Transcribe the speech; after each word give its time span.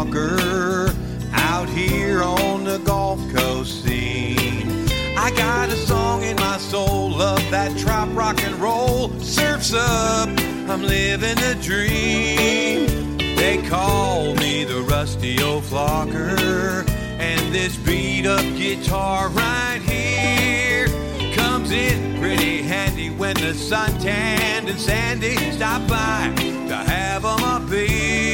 Out 0.00 1.68
here 1.68 2.22
on 2.22 2.62
the 2.62 2.78
Gulf 2.84 3.18
Coast 3.34 3.82
scene. 3.82 4.86
I 5.18 5.32
got 5.36 5.70
a 5.70 5.76
song 5.76 6.22
in 6.22 6.36
my 6.36 6.56
soul, 6.58 7.10
love 7.10 7.42
that 7.50 7.76
trop 7.76 8.08
rock 8.14 8.40
and 8.44 8.54
roll. 8.60 9.10
Surfs 9.18 9.74
up, 9.74 10.28
I'm 10.68 10.82
living 10.82 11.34
the 11.34 11.58
dream. 11.60 13.18
They 13.34 13.60
call 13.68 14.36
me 14.36 14.62
the 14.62 14.82
rusty 14.82 15.42
old 15.42 15.64
flocker, 15.64 16.88
and 17.18 17.52
this 17.52 17.76
beat 17.76 18.24
up 18.24 18.44
guitar 18.56 19.28
right 19.30 19.82
here 19.82 20.86
comes 21.34 21.72
in 21.72 22.20
pretty 22.20 22.62
handy 22.62 23.10
when 23.10 23.34
the 23.34 23.52
sun 23.52 23.90
tanned 23.98 24.68
and 24.68 24.78
sandy 24.78 25.34
stop 25.50 25.88
by 25.88 26.32
to 26.68 26.76
have 26.76 27.24
a 27.24 27.66
beer. 27.68 28.27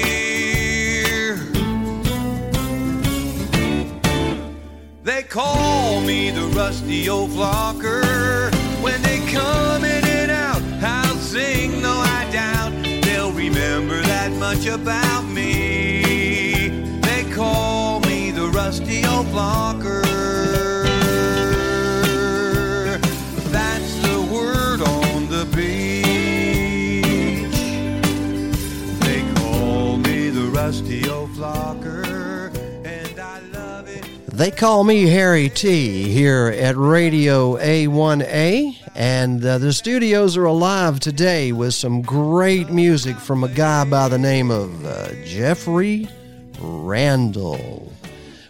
Call 5.34 6.00
me 6.02 6.30
the 6.30 6.46
rusty 6.54 7.08
old 7.08 7.28
flocker. 7.28 8.52
When 8.80 9.02
they 9.02 9.18
come 9.32 9.84
in 9.84 10.04
and 10.04 10.30
out, 10.30 10.62
I'll 10.80 11.16
sing, 11.16 11.82
though 11.82 12.04
I 12.18 12.30
doubt 12.30 12.72
they'll 13.02 13.32
remember 13.32 14.00
that 14.02 14.30
much 14.38 14.66
about 14.66 15.24
me. 15.24 16.68
They 17.00 17.24
call 17.34 17.98
me 18.02 18.30
the 18.30 18.46
rusty 18.46 19.04
old 19.06 19.26
flocker. 19.34 20.04
That's 23.50 23.92
the 24.06 24.18
word 24.32 24.82
on 24.82 25.26
the 25.26 25.44
beach. 25.56 27.04
They 29.00 29.22
call 29.34 29.96
me 29.96 30.30
the 30.30 30.48
rusty 30.52 31.10
old 31.10 31.23
They 34.34 34.50
call 34.50 34.82
me 34.82 35.06
Harry 35.06 35.48
Tea 35.48 36.10
here 36.10 36.52
at 36.58 36.76
Radio 36.76 37.56
A1A, 37.56 38.76
and 38.96 39.44
uh, 39.44 39.58
the 39.58 39.72
studios 39.72 40.36
are 40.36 40.46
alive 40.46 40.98
today 40.98 41.52
with 41.52 41.72
some 41.72 42.02
great 42.02 42.68
music 42.68 43.16
from 43.16 43.44
a 43.44 43.48
guy 43.48 43.84
by 43.84 44.08
the 44.08 44.18
name 44.18 44.50
of 44.50 44.84
uh, 44.84 45.12
Jeffrey 45.24 46.08
Randall. 46.58 47.92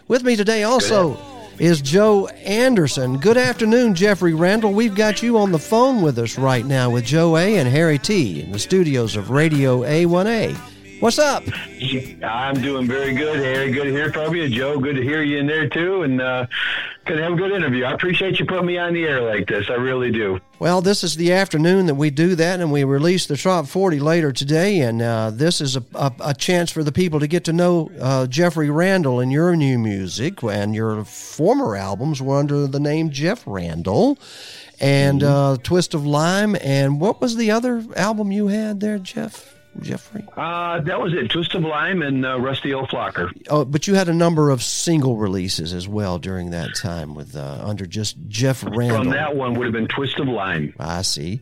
With 0.07 0.23
me 0.23 0.35
today 0.35 0.63
also 0.63 1.19
is 1.59 1.81
Joe 1.81 2.29
Anderson. 2.29 3.19
Good 3.19 3.37
afternoon, 3.37 3.93
Jeffrey 3.93 4.33
Randall. 4.33 4.73
We've 4.73 4.95
got 4.95 5.21
you 5.21 5.37
on 5.37 5.51
the 5.51 5.59
phone 5.59 6.01
with 6.01 6.17
us 6.17 6.35
right 6.39 6.65
now 6.65 6.89
with 6.89 7.05
Joe 7.05 7.37
A 7.37 7.57
and 7.59 7.69
Harry 7.69 7.99
Tea 7.99 8.41
in 8.41 8.51
the 8.51 8.57
studios 8.57 9.15
of 9.15 9.29
Radio 9.29 9.81
A1A. 9.81 10.74
What's 11.05 11.19
up? 11.19 11.43
I'm 12.23 12.59
doing 12.63 12.87
very 12.87 13.13
good, 13.13 13.35
Harry. 13.35 13.71
Good 13.71 13.83
to 13.83 13.91
hear 13.91 14.11
from 14.11 14.33
you, 14.33 14.49
Joe. 14.49 14.79
Good 14.79 14.95
to 14.95 15.03
hear 15.03 15.21
you 15.21 15.37
in 15.37 15.45
there 15.45 15.69
too, 15.69 16.01
and 16.01 16.19
uh, 16.19 16.47
gonna 17.05 17.21
have 17.21 17.33
a 17.33 17.35
good 17.35 17.51
interview. 17.51 17.85
I 17.85 17.91
appreciate 17.91 18.39
you 18.39 18.45
putting 18.47 18.65
me 18.65 18.79
on 18.79 18.95
the 18.95 19.03
air 19.03 19.21
like 19.21 19.47
this. 19.47 19.69
I 19.69 19.75
really 19.75 20.09
do. 20.11 20.39
Well, 20.57 20.81
this 20.81 21.03
is 21.03 21.15
the 21.15 21.31
afternoon 21.31 21.85
that 21.85 21.93
we 21.93 22.09
do 22.09 22.33
that, 22.33 22.59
and 22.59 22.71
we 22.71 22.83
release 22.83 23.27
the 23.27 23.37
Trop 23.37 23.67
40 23.67 23.99
later 23.99 24.31
today. 24.31 24.79
And 24.79 24.99
uh, 24.99 25.29
this 25.29 25.61
is 25.61 25.75
a, 25.75 25.83
a, 25.93 26.11
a 26.21 26.33
chance 26.33 26.71
for 26.71 26.83
the 26.83 26.91
people 26.91 27.19
to 27.19 27.27
get 27.27 27.43
to 27.43 27.53
know 27.53 27.91
uh, 28.01 28.25
Jeffrey 28.25 28.71
Randall 28.71 29.19
and 29.19 29.31
your 29.31 29.55
new 29.55 29.77
music. 29.77 30.41
And 30.41 30.73
your 30.73 31.05
former 31.05 31.75
albums 31.75 32.19
were 32.19 32.39
under 32.39 32.65
the 32.65 32.79
name 32.79 33.11
Jeff 33.11 33.43
Randall 33.45 34.17
and 34.79 35.21
uh, 35.21 35.57
Twist 35.61 35.93
of 35.93 36.03
Lime. 36.03 36.55
And 36.61 36.99
what 36.99 37.21
was 37.21 37.35
the 37.35 37.51
other 37.51 37.85
album 37.95 38.31
you 38.31 38.47
had 38.47 38.79
there, 38.79 38.97
Jeff? 38.97 39.54
Jeffrey? 39.81 40.25
Uh, 40.35 40.79
that 40.81 40.99
was 41.01 41.13
it. 41.13 41.29
Twist 41.29 41.53
of 41.55 41.63
Lime 41.63 42.01
and 42.01 42.25
uh, 42.25 42.39
Rusty 42.39 42.73
Old 42.73 42.89
Flocker. 42.89 43.29
Oh, 43.49 43.65
but 43.65 43.87
you 43.87 43.95
had 43.95 44.07
a 44.09 44.13
number 44.13 44.49
of 44.49 44.63
single 44.63 45.17
releases 45.17 45.73
as 45.73 45.87
well 45.87 46.17
during 46.19 46.51
that 46.51 46.75
time 46.75 47.13
with 47.15 47.35
uh, 47.35 47.61
under 47.63 47.85
just 47.85 48.15
Jeff 48.27 48.63
Randall. 48.63 49.03
From 49.03 49.09
that 49.11 49.35
one 49.35 49.53
would 49.55 49.65
have 49.65 49.73
been 49.73 49.87
Twist 49.87 50.19
of 50.19 50.27
Lime. 50.27 50.73
I 50.79 51.01
see. 51.01 51.41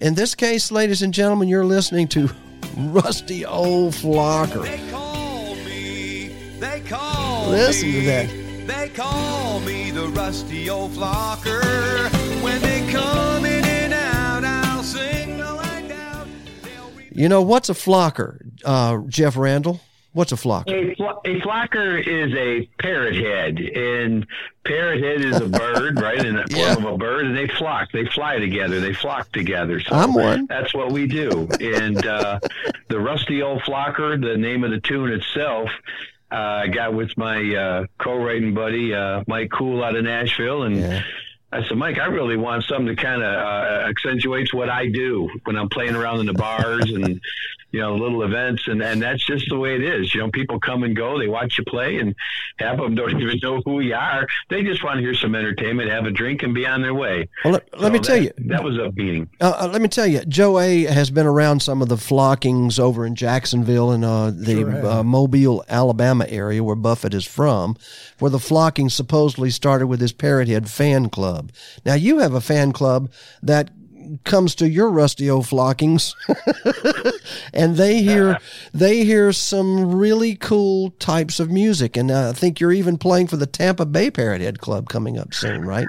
In 0.00 0.14
this 0.14 0.34
case, 0.34 0.70
ladies 0.70 1.02
and 1.02 1.12
gentlemen, 1.14 1.48
you're 1.48 1.64
listening 1.64 2.08
to 2.08 2.30
Rusty 2.76 3.44
Old 3.44 3.94
Flocker. 3.94 4.62
They 4.62 4.90
call 4.90 5.54
me, 5.56 6.28
they 6.60 6.80
call 6.80 7.50
Listen 7.50 7.88
me. 7.88 8.00
to 8.00 8.06
that. 8.06 8.28
They 8.66 8.88
call 8.88 9.60
me 9.60 9.90
the 9.90 10.08
rusty 10.08 10.70
old 10.70 10.92
flocker. 10.92 11.62
When 12.42 12.62
they 12.62 12.90
You 17.14 17.28
know, 17.28 17.42
what's 17.42 17.68
a 17.70 17.74
flocker, 17.74 18.40
uh, 18.64 18.98
Jeff 19.08 19.36
Randall? 19.36 19.80
What's 20.12 20.30
a 20.32 20.36
flocker? 20.36 20.68
A, 20.92 20.94
fl- 20.94 21.04
a 21.24 21.40
flocker 21.40 21.98
is 22.06 22.32
a 22.34 22.66
parrot 22.80 23.16
head, 23.16 23.58
and 23.58 24.26
parrot 24.64 25.02
head 25.02 25.20
is 25.24 25.40
a 25.40 25.48
bird, 25.48 26.00
right? 26.00 26.24
In 26.24 26.36
the 26.36 26.46
Yeah. 26.50 26.74
form 26.74 26.86
of 26.86 26.94
a 26.94 26.98
bird, 26.98 27.26
and 27.26 27.36
they 27.36 27.48
flock. 27.48 27.90
They 27.92 28.06
fly 28.06 28.38
together. 28.38 28.78
They 28.80 28.94
flock 28.94 29.32
together. 29.32 29.80
So 29.80 29.94
I'm 29.94 30.14
one. 30.14 30.46
That's 30.46 30.72
what 30.72 30.92
we 30.92 31.06
do. 31.08 31.48
And 31.60 32.04
uh, 32.06 32.38
the 32.88 33.00
rusty 33.00 33.42
old 33.42 33.62
flocker, 33.62 34.20
the 34.20 34.36
name 34.36 34.62
of 34.62 34.70
the 34.70 34.80
tune 34.80 35.10
itself, 35.12 35.70
uh, 36.30 36.34
I 36.36 36.66
got 36.68 36.94
with 36.94 37.16
my 37.16 37.54
uh, 37.54 37.86
co-writing 37.98 38.54
buddy 38.54 38.94
uh, 38.94 39.24
Mike 39.26 39.50
Cool 39.50 39.82
out 39.82 39.96
of 39.96 40.04
Nashville, 40.04 40.62
and. 40.64 40.76
Yeah. 40.76 41.02
I 41.54 41.62
said, 41.68 41.78
Mike, 41.78 42.00
I 42.00 42.06
really 42.06 42.36
want 42.36 42.64
something 42.64 42.86
that 42.86 42.98
kind 42.98 43.22
of 43.22 43.32
uh, 43.32 43.88
accentuates 43.88 44.52
what 44.52 44.68
I 44.68 44.88
do 44.88 45.30
when 45.44 45.56
I'm 45.56 45.68
playing 45.68 45.94
around 45.94 46.18
in 46.18 46.26
the 46.26 46.32
bars 46.34 46.90
and, 46.92 47.20
you 47.74 47.80
know, 47.80 47.96
little 47.96 48.22
events. 48.22 48.68
And, 48.68 48.80
and 48.80 49.02
that's 49.02 49.26
just 49.26 49.48
the 49.48 49.58
way 49.58 49.74
it 49.74 49.82
is. 49.82 50.14
You 50.14 50.20
know, 50.20 50.30
people 50.30 50.60
come 50.60 50.84
and 50.84 50.94
go, 50.94 51.18
they 51.18 51.26
watch 51.26 51.58
you 51.58 51.64
play, 51.64 51.98
and 51.98 52.14
half 52.60 52.78
of 52.78 52.84
them 52.84 52.94
don't 52.94 53.20
even 53.20 53.40
know 53.42 53.60
who 53.64 53.80
you 53.80 53.96
are. 53.96 54.28
They 54.48 54.62
just 54.62 54.84
want 54.84 54.98
to 54.98 55.02
hear 55.02 55.12
some 55.12 55.34
entertainment, 55.34 55.90
have 55.90 56.06
a 56.06 56.12
drink, 56.12 56.44
and 56.44 56.54
be 56.54 56.68
on 56.68 56.82
their 56.82 56.94
way. 56.94 57.28
Well, 57.44 57.54
let, 57.54 57.80
let 57.80 57.90
me 57.90 57.98
So 57.98 58.04
tell 58.04 58.22
you. 58.22 58.30
That 58.46 58.62
was 58.62 58.78
a 58.78 58.92
meeting. 58.92 59.28
Uh, 59.40 59.54
uh, 59.58 59.68
let 59.72 59.82
me 59.82 59.88
tell 59.88 60.06
you, 60.06 60.24
Joe 60.24 60.60
A 60.60 60.84
has 60.84 61.10
been 61.10 61.26
around 61.26 61.62
some 61.62 61.82
of 61.82 61.88
the 61.88 61.96
flockings 61.96 62.78
over 62.78 63.04
in 63.04 63.16
Jacksonville 63.16 63.90
and 63.90 64.04
uh, 64.04 64.30
the 64.30 64.88
uh, 64.88 65.02
Mobile, 65.02 65.64
Alabama 65.68 66.26
area 66.28 66.62
where 66.62 66.76
Buffett 66.76 67.12
is 67.12 67.26
from, 67.26 67.76
where 68.20 68.30
the 68.30 68.38
flocking 68.38 68.88
supposedly 68.88 69.50
started 69.50 69.88
with 69.88 70.00
his 70.00 70.12
Parrothead 70.12 70.68
fan 70.68 71.08
club. 71.08 71.50
Now 71.84 71.94
you 71.94 72.18
have 72.18 72.34
a 72.34 72.40
fan 72.40 72.70
club 72.70 73.10
that 73.42 73.70
comes 74.24 74.54
to 74.56 74.68
your 74.68 74.90
rusty 74.90 75.30
old 75.30 75.46
flockings, 75.46 76.14
and 77.54 77.76
they 77.76 78.02
hear 78.02 78.38
they 78.72 79.04
hear 79.04 79.32
some 79.32 79.94
really 79.94 80.34
cool 80.34 80.90
types 80.98 81.40
of 81.40 81.50
music, 81.50 81.96
and 81.96 82.10
I 82.10 82.32
think 82.32 82.60
you're 82.60 82.72
even 82.72 82.98
playing 82.98 83.28
for 83.28 83.36
the 83.36 83.46
Tampa 83.46 83.86
Bay 83.86 84.10
Parrot 84.10 84.40
Head 84.40 84.60
Club 84.60 84.88
coming 84.88 85.18
up 85.18 85.34
soon, 85.34 85.64
right? 85.64 85.86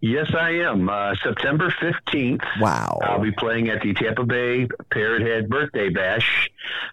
Yes, 0.00 0.32
I 0.38 0.50
am. 0.50 0.88
Uh, 0.88 1.14
September 1.22 1.74
15th. 1.80 2.44
Wow. 2.60 3.00
I'll 3.02 3.20
be 3.20 3.32
playing 3.32 3.70
at 3.70 3.80
the 3.80 3.94
Tampa 3.94 4.24
Bay 4.24 4.68
Parrot 4.90 5.22
Head 5.22 5.48
Birthday 5.48 5.88
Bash. 5.88 6.50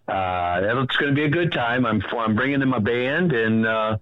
Uh, 0.08 0.62
that's 0.62 0.96
going 0.96 1.14
to 1.14 1.16
be 1.16 1.26
a 1.26 1.30
good 1.30 1.52
time. 1.52 1.86
I'm 1.86 2.02
I'm 2.18 2.36
bringing 2.36 2.62
in 2.62 2.70
my 2.70 2.80
band, 2.80 3.34
and 3.34 3.68
uh, 3.68 3.98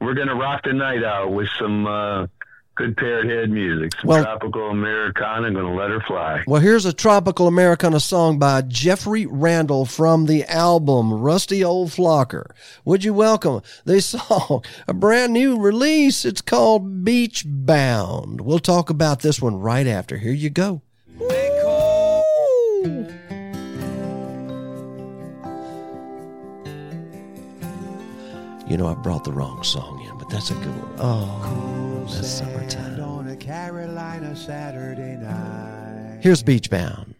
we're 0.00 0.14
going 0.14 0.28
to 0.28 0.34
rock 0.34 0.64
the 0.64 0.74
night 0.74 1.02
out 1.02 1.32
with 1.32 1.48
some 1.58 1.86
uh, 1.86 2.26
good 2.74 2.96
Parrot 2.96 3.28
Head 3.28 3.50
music, 3.50 3.92
some 4.00 4.08
Well- 4.08 4.22
tropical 4.24 4.70
Americana. 4.70 5.46
I'm 5.46 5.54
going 5.54 5.66
to 5.66 5.72
let 5.72 5.90
her 5.90 6.00
fly. 6.00 6.42
Well, 6.46 6.60
here's 6.60 6.84
a 6.86 6.92
tropical 6.92 7.46
Americana 7.46 8.00
song 8.00 8.38
by 8.38 8.62
Jeffrey 8.62 9.26
Randall 9.26 9.84
from 9.84 10.26
the 10.26 10.44
album 10.44 11.12
Rusty 11.12 11.62
Old 11.62 11.90
Flocker. 11.90 12.46
Would 12.84 13.04
you 13.04 13.12
welcome 13.14 13.62
the 13.84 14.00
song, 14.00 14.64
a 14.88 14.94
brand 14.94 15.32
new 15.32 15.58
release? 15.60 16.24
It's 16.24 16.40
called 16.40 17.04
Beach 17.04 17.44
Bound. 17.46 18.40
We'll 18.40 18.58
talk 18.58 18.88
about 18.90 19.20
this 19.20 19.40
one 19.42 19.56
right 19.60 19.86
after. 19.86 20.16
Here 20.18 20.32
you 20.32 20.50
go. 20.50 20.82
You 28.68 28.78
know, 28.78 28.86
I 28.86 28.94
brought 28.94 29.24
the 29.24 29.32
wrong 29.32 29.62
song 29.62 30.00
in, 30.08 30.16
but 30.16 30.30
that's 30.30 30.50
a 30.50 30.54
good 30.54 30.74
one. 30.74 30.94
Oh, 30.98 31.81
that's 32.10 32.28
summertime. 32.28 33.00
on 33.00 33.28
a 33.28 33.36
Carolina 33.36 34.34
Saturday 34.34 35.16
night. 35.16 36.20
Here's 36.22 36.42
Beach 36.42 36.70
Bound. 36.70 37.14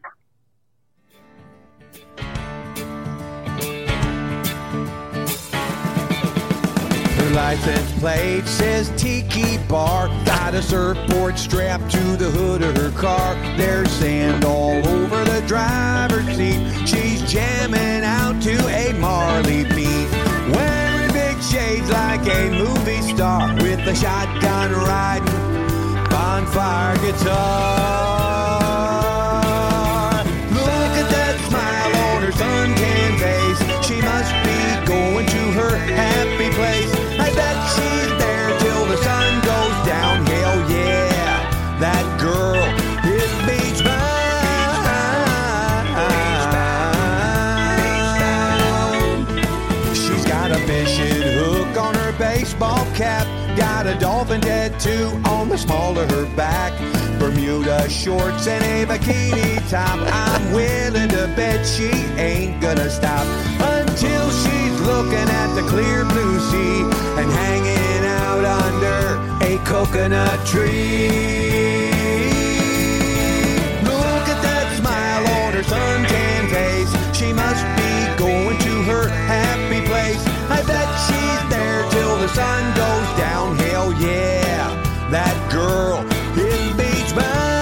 Her 7.16 7.30
license 7.34 7.98
plate 7.98 8.46
says 8.46 8.92
Tiki 8.96 9.58
Bar. 9.68 10.08
Got 10.24 10.54
a 10.54 10.62
surfboard 10.62 11.38
strapped 11.38 11.90
to 11.92 12.16
the 12.16 12.30
hood 12.30 12.62
of 12.62 12.76
her 12.76 12.90
car. 12.92 13.34
There's 13.56 13.90
sand 13.90 14.44
all 14.44 14.86
over 14.86 15.24
the 15.24 15.42
driver's 15.46 16.26
seat. 16.36 16.86
She's 16.86 17.22
jamming 17.30 18.04
out 18.04 18.42
to 18.42 18.56
a 18.68 18.92
Marley 18.94 19.64
beat. 19.64 20.10
Wearing 20.54 20.82
big 20.82 20.91
shades 21.52 21.90
like 21.90 22.26
a 22.28 22.50
movie 22.50 23.02
star 23.02 23.54
with 23.56 23.80
a 23.80 23.94
shotgun 23.94 24.72
riding 24.72 25.26
bonfire 26.08 26.96
guitar. 26.96 27.34
Look 30.48 30.92
at 31.02 31.08
that 31.16 31.36
smile 31.48 31.94
on 32.08 32.22
her 32.22 32.32
suntan 32.40 33.12
face. 33.20 33.60
She 33.86 33.96
must 34.00 34.32
be 34.46 34.58
going 34.86 35.26
to 35.26 35.42
her 35.58 35.76
cap. 35.94 36.21
Tattoo 54.82 55.28
on 55.28 55.48
the 55.48 55.56
small 55.56 55.98
of 55.98 56.10
her 56.10 56.26
back. 56.36 56.72
Bermuda 57.18 57.88
shorts 57.88 58.46
and 58.46 58.64
a 58.64 58.84
bikini 58.92 59.70
top. 59.70 59.98
I'm 60.12 60.52
willing 60.52 61.08
to 61.10 61.32
bet 61.36 61.64
she 61.66 61.90
ain't 62.18 62.60
gonna 62.60 62.90
stop 62.90 63.26
until 63.60 64.30
she's 64.30 64.80
looking 64.80 65.28
at 65.42 65.54
the 65.54 65.62
clear 65.68 66.04
blue 66.04 66.40
sea 66.50 66.82
and 67.20 67.30
hanging 67.30 68.04
out 68.06 68.44
under 68.44 69.46
a 69.46 69.58
coconut 69.64 70.46
tree. 70.46 71.90
Look 73.86 74.24
at 74.34 74.40
that 74.42 74.66
smile 74.78 75.24
on 75.42 75.52
her 75.54 75.62
suntan 75.62 76.50
face. 76.50 76.92
She 77.16 77.32
must 77.32 77.64
be 77.78 77.92
going 78.18 78.58
to 78.58 78.82
her 78.90 79.08
happy 79.08 79.86
place. 79.86 80.22
I 80.50 80.62
bet 80.66 80.88
she's 81.06 81.42
there 81.50 81.88
till 81.90 82.16
the 82.18 82.28
sun 82.28 82.62
goes 82.74 83.18
down. 83.18 83.56
Hell 83.56 83.92
yeah, 83.92 84.41
that 85.12 85.52
girl 85.52 85.98
is 86.38 86.76
beach 86.76 87.14
bound. 87.14 87.52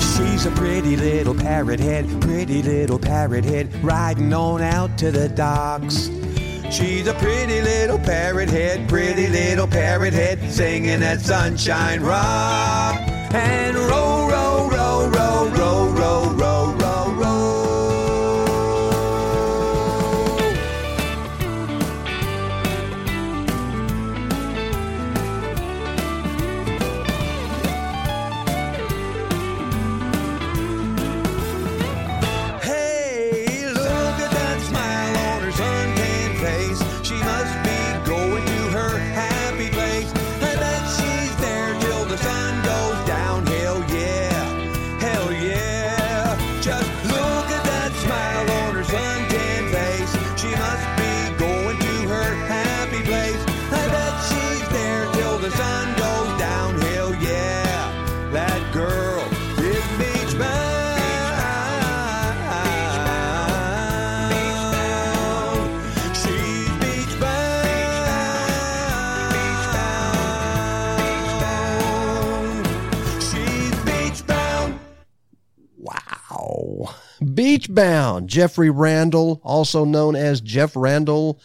She's 0.00 0.46
a 0.46 0.50
pretty 0.52 0.96
little 0.96 1.34
parrot 1.34 1.80
head, 1.80 2.08
pretty 2.20 2.62
little 2.62 2.98
parrot 2.98 3.44
head, 3.44 3.74
riding 3.82 4.32
on 4.32 4.62
out 4.62 4.96
to 4.98 5.10
the 5.10 5.28
docks. 5.28 6.08
She's 6.70 7.06
a 7.06 7.14
pretty 7.14 7.60
little 7.60 7.98
parrot 7.98 8.50
head, 8.50 8.88
pretty 8.88 9.26
little 9.28 9.66
parrot 9.66 10.12
head, 10.12 10.50
singing 10.50 11.00
that 11.00 11.20
sunshine 11.20 12.00
rock. 12.00 12.96
And 13.32 13.76
row, 13.76 14.25
Beach 77.76 77.84
Bound, 77.84 78.28
Jeffrey 78.28 78.70
Randall, 78.70 79.40
also 79.44 79.84
known 79.84 80.16
as 80.16 80.40
Jeff 80.40 80.74
Randall. 80.74 81.38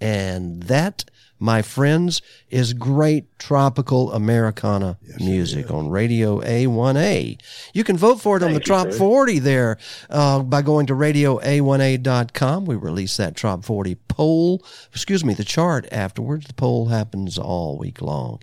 And 0.00 0.62
that, 0.64 1.04
my 1.38 1.62
friends, 1.62 2.22
is 2.50 2.72
great 2.72 3.36
tropical 3.38 4.12
Americana 4.12 4.96
music 5.18 5.70
on 5.70 5.88
Radio 5.88 6.40
A1A. 6.40 7.38
You 7.72 7.84
can 7.84 7.96
vote 7.96 8.20
for 8.20 8.36
it 8.36 8.42
on 8.44 8.54
the 8.54 8.60
Trop 8.60 8.92
sir. 8.92 8.98
40 8.98 9.38
there 9.40 9.78
uh, 10.08 10.42
by 10.42 10.62
going 10.62 10.86
to 10.86 10.94
radioa1a.com. 10.94 12.64
We 12.64 12.76
release 12.76 13.16
that 13.16 13.34
Trop 13.34 13.64
40 13.64 13.96
poll, 14.06 14.64
excuse 14.92 15.24
me, 15.24 15.34
the 15.34 15.44
chart 15.44 15.86
afterwards. 15.90 16.46
The 16.46 16.54
poll 16.54 16.86
happens 16.86 17.38
all 17.38 17.76
week 17.76 18.00
long. 18.00 18.40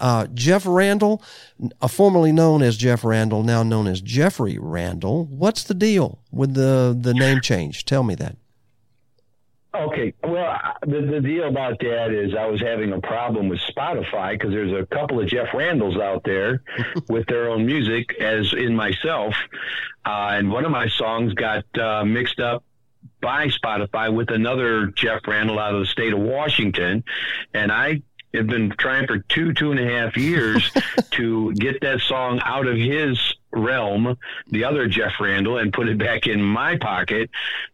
Uh, 0.00 0.26
Jeff 0.32 0.64
Randall, 0.66 1.22
uh, 1.80 1.88
formerly 1.88 2.32
known 2.32 2.62
as 2.62 2.76
Jeff 2.76 3.04
Randall, 3.04 3.42
now 3.42 3.62
known 3.62 3.86
as 3.86 4.00
Jeffrey 4.00 4.58
Randall. 4.58 5.26
What's 5.26 5.62
the 5.64 5.74
deal 5.74 6.20
with 6.32 6.54
the, 6.54 6.96
the 6.98 7.14
name 7.14 7.40
change? 7.40 7.84
Tell 7.84 8.02
me 8.02 8.14
that. 8.16 8.36
Okay, 9.72 10.12
well, 10.24 10.58
the, 10.82 11.02
the 11.02 11.20
deal 11.20 11.46
about 11.46 11.78
that 11.78 12.10
is 12.10 12.34
I 12.34 12.46
was 12.46 12.60
having 12.60 12.92
a 12.92 13.00
problem 13.00 13.48
with 13.48 13.60
Spotify 13.60 14.32
because 14.32 14.50
there's 14.50 14.72
a 14.72 14.84
couple 14.86 15.20
of 15.20 15.28
Jeff 15.28 15.54
Randalls 15.54 15.96
out 15.96 16.24
there 16.24 16.62
with 17.08 17.26
their 17.28 17.48
own 17.50 17.66
music, 17.66 18.14
as 18.20 18.52
in 18.52 18.74
myself, 18.74 19.34
uh, 20.04 20.30
and 20.32 20.50
one 20.50 20.64
of 20.64 20.72
my 20.72 20.88
songs 20.88 21.34
got 21.34 21.64
uh, 21.78 22.04
mixed 22.04 22.40
up 22.40 22.64
by 23.20 23.46
Spotify 23.48 24.12
with 24.12 24.30
another 24.30 24.88
Jeff 24.88 25.20
Randall 25.26 25.58
out 25.58 25.74
of 25.74 25.80
the 25.80 25.86
state 25.86 26.12
of 26.12 26.18
Washington, 26.18 27.04
and 27.54 27.70
I 27.70 28.02
have 28.34 28.46
been 28.46 28.70
trying 28.70 29.06
for 29.06 29.18
two 29.18 29.52
two 29.52 29.70
and 29.70 29.80
a 29.80 29.88
half 29.88 30.16
years 30.16 30.70
to 31.10 31.52
get 31.54 31.80
that 31.80 32.00
song 32.00 32.40
out 32.44 32.66
of 32.66 32.76
his 32.76 33.34
realm, 33.52 34.16
the 34.48 34.64
other 34.64 34.86
Jeff 34.88 35.12
Randall, 35.20 35.58
and 35.58 35.72
put 35.72 35.88
it 35.88 35.98
back 35.98 36.26
in 36.26 36.42
my 36.42 36.76
pocket. 36.78 37.30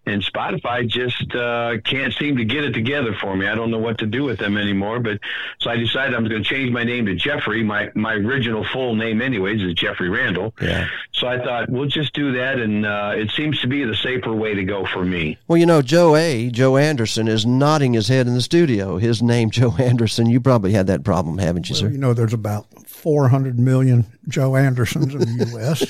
And 0.07 0.23
Spotify 0.23 0.87
just 0.87 1.35
uh, 1.35 1.79
can't 1.85 2.15
seem 2.15 2.37
to 2.37 2.45
get 2.45 2.65
it 2.65 2.73
together 2.73 3.13
for 3.21 3.37
me. 3.37 3.47
I 3.47 3.55
don't 3.55 3.71
know 3.71 3.79
what 3.79 3.99
to 3.99 4.07
do 4.07 4.23
with 4.25 4.39
them 4.39 4.57
anymore. 4.57 5.01
But 5.01 5.19
so 5.59 5.71
I 5.71 5.77
decided 5.77 6.15
I'm 6.15 6.27
going 6.29 6.43
to 6.43 6.49
change 6.49 6.71
my 6.71 6.85
name 6.85 7.07
to 7.07 7.15
Jeffrey. 7.15 7.63
My 7.65 7.91
my 7.95 8.15
original 8.15 8.65
full 8.73 8.95
name, 8.95 9.21
anyways, 9.21 9.63
is 9.63 9.75
Jeffrey 9.75 10.09
Randall. 10.09 10.55
Yeah. 10.61 10.87
So 11.13 11.27
I 11.27 11.39
thought 11.39 11.69
we'll 11.71 11.89
just 11.89 12.13
do 12.15 12.33
that, 12.33 12.59
and 12.59 12.87
uh, 12.87 13.13
it 13.17 13.31
seems 13.31 13.61
to 13.63 13.67
be 13.67 13.85
the 13.85 13.97
safer 13.97 14.33
way 14.33 14.55
to 14.55 14.65
go 14.65 14.87
for 14.87 15.05
me. 15.05 15.39
Well, 15.49 15.57
you 15.57 15.67
know, 15.67 15.83
Joe 15.83 16.15
A., 16.15 16.51
Joe 16.51 16.77
Anderson, 16.77 17.27
is 17.27 17.45
nodding 17.47 17.95
his 17.95 18.09
head 18.09 18.27
in 18.27 18.35
the 18.35 18.43
studio. 18.43 18.99
His 18.99 19.23
name, 19.23 19.51
Joe 19.57 19.75
Anderson, 19.79 20.27
you 20.27 20.41
probably 20.41 20.73
had 20.73 20.87
that 20.89 21.05
problem, 21.05 21.39
haven't 21.39 21.69
you, 21.69 21.75
Well, 21.75 21.81
sir? 21.81 21.89
you 21.89 21.99
know, 21.99 22.15
there's 22.15 22.33
about 22.35 22.67
400 22.97 23.59
million 23.59 24.05
Joe 24.29 24.57
Andersons 24.57 25.15
in 25.15 25.21
the 25.21 25.47
U.S. 25.53 25.81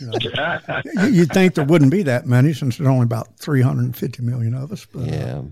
you 0.00 0.06
know, 0.06 1.04
you- 1.04 1.12
you'd 1.20 1.32
think 1.32 1.54
there 1.54 1.64
wouldn't 1.64 1.90
be 1.90 2.02
that 2.04 2.26
many 2.26 2.52
since 2.52 2.76
there's 2.78 2.88
only 2.88 3.04
about 3.04 3.36
350 3.38 4.22
million 4.22 4.54
of 4.54 4.72
us, 4.72 4.84
but 4.86 5.00
uh, 5.02 5.04
Yeah. 5.04 5.42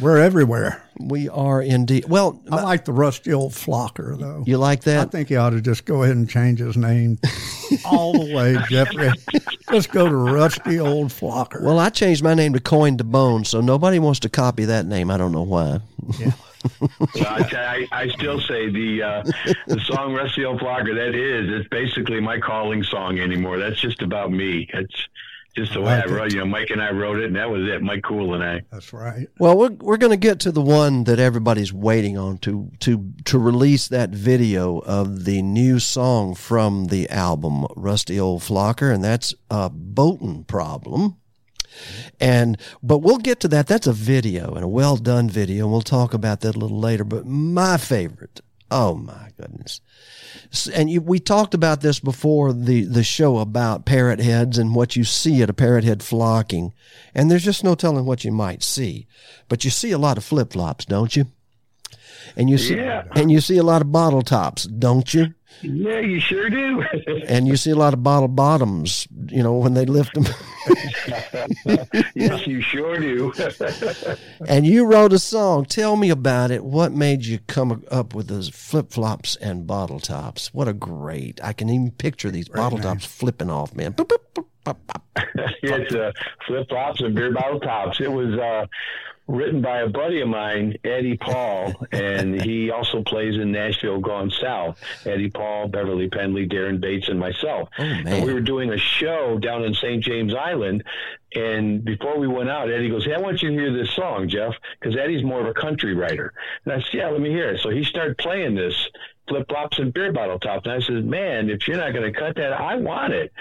We're 0.00 0.18
everywhere. 0.18 0.82
We 0.98 1.28
are 1.28 1.60
indeed. 1.60 2.06
Well, 2.08 2.40
I 2.50 2.62
like 2.62 2.84
the 2.84 2.92
rusty 2.92 3.32
old 3.32 3.52
flocker, 3.52 4.18
though. 4.18 4.44
you 4.46 4.58
like 4.58 4.82
that? 4.82 5.08
I 5.08 5.10
think 5.10 5.28
he 5.28 5.36
ought 5.36 5.50
to 5.50 5.60
just 5.60 5.84
go 5.84 6.02
ahead 6.02 6.16
and 6.16 6.28
change 6.28 6.58
his 6.58 6.76
name 6.76 7.18
all 7.84 8.12
the 8.12 8.34
way, 8.34 8.56
Jeffrey. 8.70 9.10
Just 9.70 9.90
go 9.90 10.08
to 10.08 10.16
rusty 10.16 10.78
old 10.78 11.08
flocker. 11.08 11.62
Well, 11.62 11.78
I 11.78 11.90
changed 11.90 12.22
my 12.22 12.34
name 12.34 12.52
to 12.54 12.60
Coin 12.60 12.96
to 12.98 13.04
Bone, 13.04 13.44
so 13.44 13.60
nobody 13.60 13.98
wants 13.98 14.20
to 14.20 14.28
copy 14.28 14.64
that 14.66 14.86
name. 14.86 15.10
I 15.10 15.16
don't 15.16 15.32
know 15.32 15.42
why. 15.42 15.80
Well, 16.80 16.90
I, 17.20 17.86
I, 17.92 18.00
I 18.02 18.08
still 18.08 18.40
say 18.40 18.68
the 18.68 19.00
uh, 19.00 19.22
the 19.68 19.78
song 19.84 20.14
"Rusty 20.14 20.44
Old 20.44 20.58
Flocker" 20.60 20.96
that 20.96 21.14
is 21.14 21.48
it's 21.60 21.68
basically 21.68 22.18
my 22.18 22.40
calling 22.40 22.82
song 22.82 23.20
anymore. 23.20 23.58
That's 23.58 23.78
just 23.78 24.02
about 24.02 24.32
me. 24.32 24.68
It's 24.72 25.06
just 25.56 25.72
the 25.72 25.80
way 25.80 25.94
I 25.94 25.96
like 25.96 26.06
it. 26.06 26.10
wrote. 26.10 26.32
You 26.32 26.38
know, 26.40 26.46
Mike 26.46 26.70
and 26.70 26.82
I 26.82 26.90
wrote 26.90 27.18
it, 27.18 27.24
and 27.24 27.36
that 27.36 27.50
was 27.50 27.66
it. 27.68 27.82
Mike 27.82 28.02
Cool 28.02 28.34
and 28.34 28.44
I. 28.44 28.62
That's 28.70 28.92
right. 28.92 29.28
Well, 29.38 29.56
we're 29.56 29.70
we're 29.70 29.96
going 29.96 30.10
to 30.10 30.16
get 30.16 30.38
to 30.40 30.52
the 30.52 30.62
one 30.62 31.04
that 31.04 31.18
everybody's 31.18 31.72
waiting 31.72 32.18
on 32.18 32.38
to 32.38 32.70
to 32.80 33.12
to 33.24 33.38
release 33.38 33.88
that 33.88 34.10
video 34.10 34.78
of 34.80 35.24
the 35.24 35.42
new 35.42 35.78
song 35.78 36.34
from 36.34 36.86
the 36.86 37.08
album 37.08 37.66
Rusty 37.76 38.20
Old 38.20 38.42
Flocker, 38.42 38.94
and 38.94 39.02
that's 39.02 39.34
a 39.50 39.70
boating 39.70 40.44
problem. 40.44 41.16
And 42.20 42.58
but 42.82 42.98
we'll 42.98 43.18
get 43.18 43.40
to 43.40 43.48
that. 43.48 43.66
That's 43.66 43.86
a 43.86 43.92
video 43.92 44.54
and 44.54 44.64
a 44.64 44.68
well 44.68 44.96
done 44.96 45.28
video, 45.28 45.64
and 45.64 45.72
we'll 45.72 45.82
talk 45.82 46.14
about 46.14 46.40
that 46.40 46.56
a 46.56 46.58
little 46.58 46.80
later. 46.80 47.04
But 47.04 47.26
my 47.26 47.76
favorite, 47.76 48.40
oh 48.70 48.94
my 48.94 49.30
goodness, 49.40 49.80
and 50.72 50.90
you, 50.90 51.00
we 51.00 51.18
talked 51.18 51.54
about 51.54 51.80
this 51.80 52.00
before 52.00 52.52
the 52.52 52.84
the 52.84 53.04
show 53.04 53.38
about 53.38 53.86
parrot 53.86 54.20
heads 54.20 54.58
and 54.58 54.74
what 54.74 54.96
you 54.96 55.04
see 55.04 55.42
at 55.42 55.50
a 55.50 55.54
parrot 55.54 55.84
head 55.84 56.02
flocking, 56.02 56.72
and 57.14 57.30
there's 57.30 57.44
just 57.44 57.64
no 57.64 57.74
telling 57.74 58.04
what 58.04 58.24
you 58.24 58.32
might 58.32 58.62
see, 58.62 59.06
but 59.48 59.64
you 59.64 59.70
see 59.70 59.92
a 59.92 59.98
lot 59.98 60.18
of 60.18 60.24
flip 60.24 60.52
flops, 60.52 60.84
don't 60.84 61.16
you? 61.16 61.26
And 62.36 62.50
you 62.50 62.58
see 62.58 62.76
Yeah. 62.76 63.04
and 63.14 63.30
you 63.30 63.40
see 63.40 63.56
a 63.58 63.62
lot 63.62 63.82
of 63.82 63.92
bottle 63.92 64.22
tops, 64.22 64.64
don't 64.64 65.12
you? 65.14 65.34
Yeah, 65.62 66.00
you 66.00 66.20
sure 66.20 66.50
do. 66.50 66.84
And 67.28 67.48
you 67.48 67.56
see 67.56 67.70
a 67.70 67.76
lot 67.76 67.94
of 67.94 68.02
bottle 68.02 68.28
bottoms, 68.28 69.08
you 69.28 69.42
know, 69.42 69.54
when 69.54 69.74
they 69.74 69.84
lift 69.86 70.14
them. 70.14 70.26
yes, 72.14 72.46
you 72.46 72.60
sure 72.60 72.98
do. 72.98 73.32
and 74.48 74.66
you 74.66 74.84
wrote 74.84 75.12
a 75.12 75.18
song. 75.18 75.64
Tell 75.64 75.96
me 75.96 76.10
about 76.10 76.50
it. 76.50 76.64
What 76.64 76.92
made 76.92 77.24
you 77.24 77.38
come 77.46 77.84
up 77.90 78.14
with 78.14 78.28
those 78.28 78.48
flip 78.48 78.90
flops 78.92 79.36
and 79.36 79.66
bottle 79.66 80.00
tops? 80.00 80.52
What 80.52 80.68
a 80.68 80.72
great! 80.72 81.40
I 81.42 81.52
can 81.52 81.68
even 81.68 81.90
picture 81.92 82.30
these 82.30 82.48
bottle 82.48 82.78
tops 82.78 83.04
flipping 83.04 83.50
off, 83.50 83.74
man. 83.74 83.92
Boop, 83.94 84.08
boop, 84.08 84.18
boop, 84.34 84.44
it's 85.62 85.94
uh, 85.94 86.12
flip 86.46 86.68
flops 86.68 87.00
and 87.00 87.14
beer 87.14 87.32
bottle 87.32 87.60
tops. 87.60 88.00
It 88.00 88.10
was 88.10 88.34
uh, 88.38 88.66
written 89.28 89.60
by 89.60 89.80
a 89.80 89.88
buddy 89.88 90.20
of 90.20 90.28
mine, 90.28 90.76
Eddie 90.84 91.16
Paul, 91.16 91.74
and 91.92 92.40
he 92.40 92.70
also 92.70 93.02
plays 93.02 93.34
in 93.34 93.50
Nashville 93.50 94.00
Gone 94.00 94.30
South. 94.30 94.78
Eddie 95.04 95.30
Paul, 95.30 95.68
Beverly 95.68 96.08
Penley, 96.08 96.48
Darren 96.48 96.80
Bates, 96.80 97.08
and 97.08 97.18
myself. 97.18 97.68
Oh, 97.78 97.82
man. 97.82 98.06
And 98.06 98.24
we 98.24 98.32
were 98.32 98.40
doing 98.40 98.70
a 98.70 98.78
show 98.78 99.38
down 99.38 99.64
in 99.64 99.74
St. 99.74 100.02
James 100.02 100.34
Island. 100.34 100.84
And 101.34 101.84
before 101.84 102.18
we 102.18 102.28
went 102.28 102.48
out, 102.48 102.70
Eddie 102.70 102.88
goes, 102.88 103.04
Hey, 103.04 103.14
I 103.14 103.18
want 103.18 103.42
you 103.42 103.50
to 103.50 103.54
hear 103.54 103.72
this 103.72 103.90
song, 103.94 104.28
Jeff, 104.28 104.54
because 104.78 104.96
Eddie's 104.96 105.24
more 105.24 105.40
of 105.40 105.46
a 105.46 105.54
country 105.54 105.94
writer. 105.94 106.32
And 106.64 106.74
I 106.74 106.80
said, 106.80 106.94
Yeah, 106.94 107.08
let 107.08 107.20
me 107.20 107.30
hear 107.30 107.50
it. 107.50 107.60
So 107.60 107.70
he 107.70 107.84
started 107.84 108.16
playing 108.18 108.54
this 108.54 108.74
flip 109.28 109.48
flops 109.48 109.78
and 109.78 109.92
beer 109.92 110.12
bottle 110.12 110.38
tops. 110.38 110.66
And 110.66 110.74
I 110.74 110.80
said, 110.80 111.04
Man, 111.04 111.50
if 111.50 111.66
you're 111.66 111.76
not 111.76 111.92
going 111.92 112.10
to 112.10 112.18
cut 112.18 112.36
that, 112.36 112.52
I 112.52 112.76
want 112.76 113.12
it. 113.12 113.32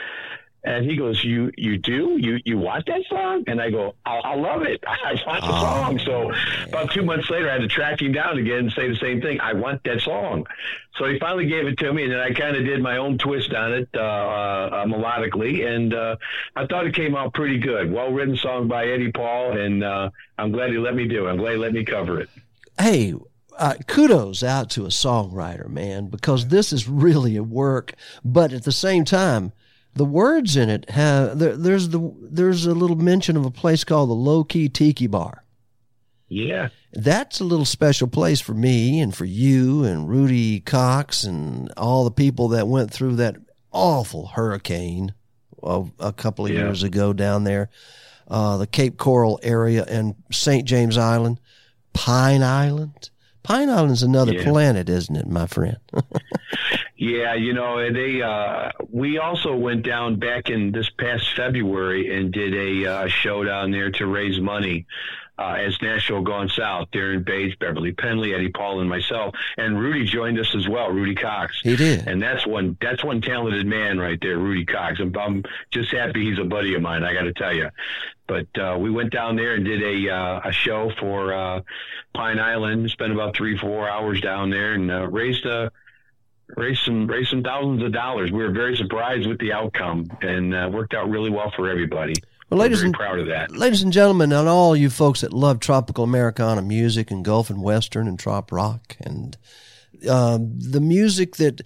And 0.67 0.83
he 0.83 0.95
goes, 0.95 1.23
"You 1.23 1.51
you 1.57 1.77
do 1.77 2.17
you 2.19 2.39
you 2.43 2.57
want 2.57 2.87
that 2.87 3.01
song?" 3.07 3.43
And 3.45 3.61
I 3.61 3.69
go, 3.69 3.93
"I, 4.05 4.15
I 4.17 4.35
love 4.35 4.63
it. 4.63 4.83
I 4.87 5.13
want 5.25 5.41
the 5.43 5.51
Oh, 5.51 5.61
song." 5.61 5.99
So 5.99 6.31
about 6.67 6.91
two 6.91 7.03
months 7.03 7.29
later, 7.29 7.47
I 7.49 7.53
had 7.53 7.61
to 7.61 7.67
track 7.67 8.01
him 8.01 8.13
down 8.13 8.39
again 8.39 8.57
and 8.59 8.71
say 8.71 8.89
the 8.89 8.95
same 8.95 9.21
thing. 9.21 9.39
I 9.39 9.53
want 9.53 9.83
that 9.83 10.01
song. 10.01 10.47
So 10.97 11.05
he 11.05 11.19
finally 11.19 11.45
gave 11.45 11.67
it 11.67 11.77
to 11.79 11.93
me, 11.93 12.03
and 12.05 12.11
then 12.13 12.19
I 12.19 12.31
kind 12.33 12.55
of 12.55 12.65
did 12.65 12.81
my 12.81 12.97
own 12.97 13.17
twist 13.19 13.53
on 13.53 13.73
it 13.73 13.89
uh, 13.93 13.99
uh, 13.99 14.85
melodically, 14.85 15.67
and 15.67 15.93
uh, 15.93 16.15
I 16.55 16.65
thought 16.65 16.87
it 16.87 16.95
came 16.95 17.15
out 17.15 17.33
pretty 17.35 17.59
good. 17.59 17.91
Well 17.91 18.11
written 18.11 18.35
song 18.35 18.67
by 18.67 18.87
Eddie 18.87 19.11
Paul, 19.11 19.57
and 19.57 19.83
uh, 19.83 20.09
I'm 20.39 20.51
glad 20.51 20.71
he 20.71 20.77
let 20.79 20.95
me 20.95 21.07
do 21.07 21.27
it. 21.27 21.29
I'm 21.29 21.37
glad 21.37 21.51
he 21.51 21.57
let 21.57 21.73
me 21.73 21.85
cover 21.85 22.21
it. 22.21 22.29
hey, 22.79 23.13
uh, 23.57 23.75
kudos 23.87 24.41
out 24.41 24.69
to 24.71 24.85
a 24.85 24.89
songwriter, 24.89 25.67
man, 25.69 26.07
because 26.07 26.47
this 26.47 26.73
is 26.73 26.89
really 26.89 27.37
a 27.37 27.43
work. 27.43 27.93
But 28.23 28.51
at 28.51 28.63
the 28.63 28.71
same 28.71 29.05
time, 29.05 29.51
the 29.95 30.05
words 30.05 30.55
in 30.57 30.69
it 30.69 30.89
have 30.89 31.39
there, 31.39 31.55
there's 31.57 31.89
the 31.89 32.13
there's 32.21 32.65
a 32.65 32.73
little 32.75 32.95
mention 32.97 33.35
of 33.37 33.45
a 33.45 33.51
place 33.51 33.83
called 33.83 34.09
the 34.09 34.13
Low 34.13 34.43
Key 34.43 34.69
Tiki 34.69 35.07
Bar. 35.07 35.43
Yeah. 36.27 36.69
That's 36.93 37.39
a 37.39 37.43
little 37.43 37.65
special 37.65 38.07
place 38.07 38.41
for 38.41 38.53
me 38.53 38.99
and 38.99 39.13
for 39.15 39.25
you 39.25 39.83
and 39.83 40.09
Rudy 40.09 40.59
Cox 40.59 41.23
and 41.23 41.71
all 41.77 42.03
the 42.03 42.11
people 42.11 42.49
that 42.49 42.67
went 42.67 42.91
through 42.91 43.17
that 43.17 43.35
awful 43.71 44.27
hurricane 44.27 45.13
of 45.61 45.91
a 45.99 46.11
couple 46.11 46.45
of 46.45 46.51
Yeah. 46.51 46.59
years 46.61 46.83
ago 46.83 47.13
down 47.13 47.43
there, 47.43 47.69
uh, 48.27 48.57
the 48.57 48.67
Cape 48.67 48.97
Coral 48.97 49.39
area 49.43 49.85
and 49.87 50.15
St. 50.31 50.65
James 50.67 50.97
Island, 50.97 51.39
Pine 51.93 52.41
Island. 52.43 53.09
Pine 53.43 53.69
Island's 53.69 54.01
another 54.03 54.33
Yeah. 54.33 54.43
planet, 54.43 54.89
isn't 54.89 55.15
it, 55.15 55.27
my 55.27 55.45
friend? 55.45 55.77
Yeah, 56.97 57.33
you 57.33 57.53
know, 57.53 57.91
they 57.91 58.21
uh 58.21 58.71
we 58.89 59.17
also 59.17 59.55
went 59.55 59.83
down 59.83 60.15
back 60.17 60.49
in 60.49 60.71
this 60.71 60.89
past 60.89 61.35
February 61.35 62.17
and 62.17 62.31
did 62.31 62.53
a 62.53 62.85
uh, 62.91 63.07
show 63.07 63.43
down 63.43 63.71
there 63.71 63.91
to 63.91 64.05
raise 64.07 64.39
money. 64.39 64.85
Uh, 65.37 65.57
as 65.59 65.77
Nashville 65.81 66.21
Gone 66.21 66.47
South, 66.47 66.89
Darren 66.91 67.25
Bates, 67.25 67.57
Beverly 67.59 67.91
Penley, 67.91 68.33
Eddie 68.33 68.51
Paul, 68.51 68.79
and 68.79 68.87
myself, 68.89 69.35
and 69.57 69.77
Rudy 69.77 70.05
joined 70.05 70.39
us 70.39 70.55
as 70.55 70.65
well. 70.65 70.89
Rudy 70.91 71.13
Cox, 71.13 71.59
He 71.61 71.75
did. 71.75 72.07
and 72.07 72.21
that's 72.21 72.47
one 72.47 72.77
that's 72.79 73.03
one 73.03 73.19
talented 73.19 73.67
man 73.67 73.99
right 73.99 74.17
there, 74.21 74.37
Rudy 74.37 74.63
Cox. 74.63 74.97
I'm, 75.01 75.13
I'm 75.17 75.43
just 75.71 75.91
happy 75.91 76.23
he's 76.29 76.39
a 76.39 76.45
buddy 76.45 76.73
of 76.75 76.81
mine. 76.81 77.03
I 77.03 77.11
got 77.13 77.23
to 77.23 77.33
tell 77.33 77.53
you. 77.53 77.69
But 78.27 78.47
uh, 78.57 78.77
we 78.79 78.89
went 78.89 79.11
down 79.11 79.35
there 79.35 79.55
and 79.55 79.65
did 79.65 79.83
a 79.83 80.09
uh, 80.09 80.39
a 80.45 80.53
show 80.53 80.89
for 81.01 81.33
uh, 81.33 81.59
Pine 82.13 82.39
Island. 82.39 82.89
Spent 82.91 83.11
about 83.11 83.35
three 83.35 83.57
four 83.57 83.89
hours 83.89 84.21
down 84.21 84.51
there 84.51 84.71
and 84.71 84.89
uh, 84.89 85.05
raised 85.09 85.45
a 85.45 85.69
raised 86.55 86.83
some 86.83 87.07
raised 87.07 87.29
some 87.29 87.43
thousands 87.43 87.83
of 87.83 87.91
dollars. 87.91 88.31
We 88.31 88.43
were 88.43 88.51
very 88.51 88.75
surprised 88.77 89.27
with 89.27 89.39
the 89.39 89.53
outcome, 89.53 90.07
and 90.21 90.53
uh, 90.53 90.69
worked 90.71 90.93
out 90.93 91.09
really 91.09 91.29
well 91.29 91.51
for 91.55 91.69
everybody. 91.69 92.13
Well, 92.49 92.59
ladies 92.59 92.83
and 92.83 92.93
proud 92.93 93.19
of 93.19 93.27
that. 93.27 93.51
ladies 93.51 93.81
and 93.81 93.91
gentlemen, 93.91 94.31
and 94.31 94.47
all 94.47 94.75
you 94.75 94.89
folks 94.89 95.21
that 95.21 95.33
love 95.33 95.59
tropical 95.59 96.03
Americana 96.03 96.61
music 96.61 97.09
and 97.09 97.25
Gulf 97.25 97.49
and 97.49 97.61
Western 97.61 98.07
and 98.07 98.19
trop 98.19 98.51
rock 98.51 98.95
and 98.99 99.35
um, 100.09 100.59
the 100.59 100.81
music 100.81 101.37
that 101.37 101.61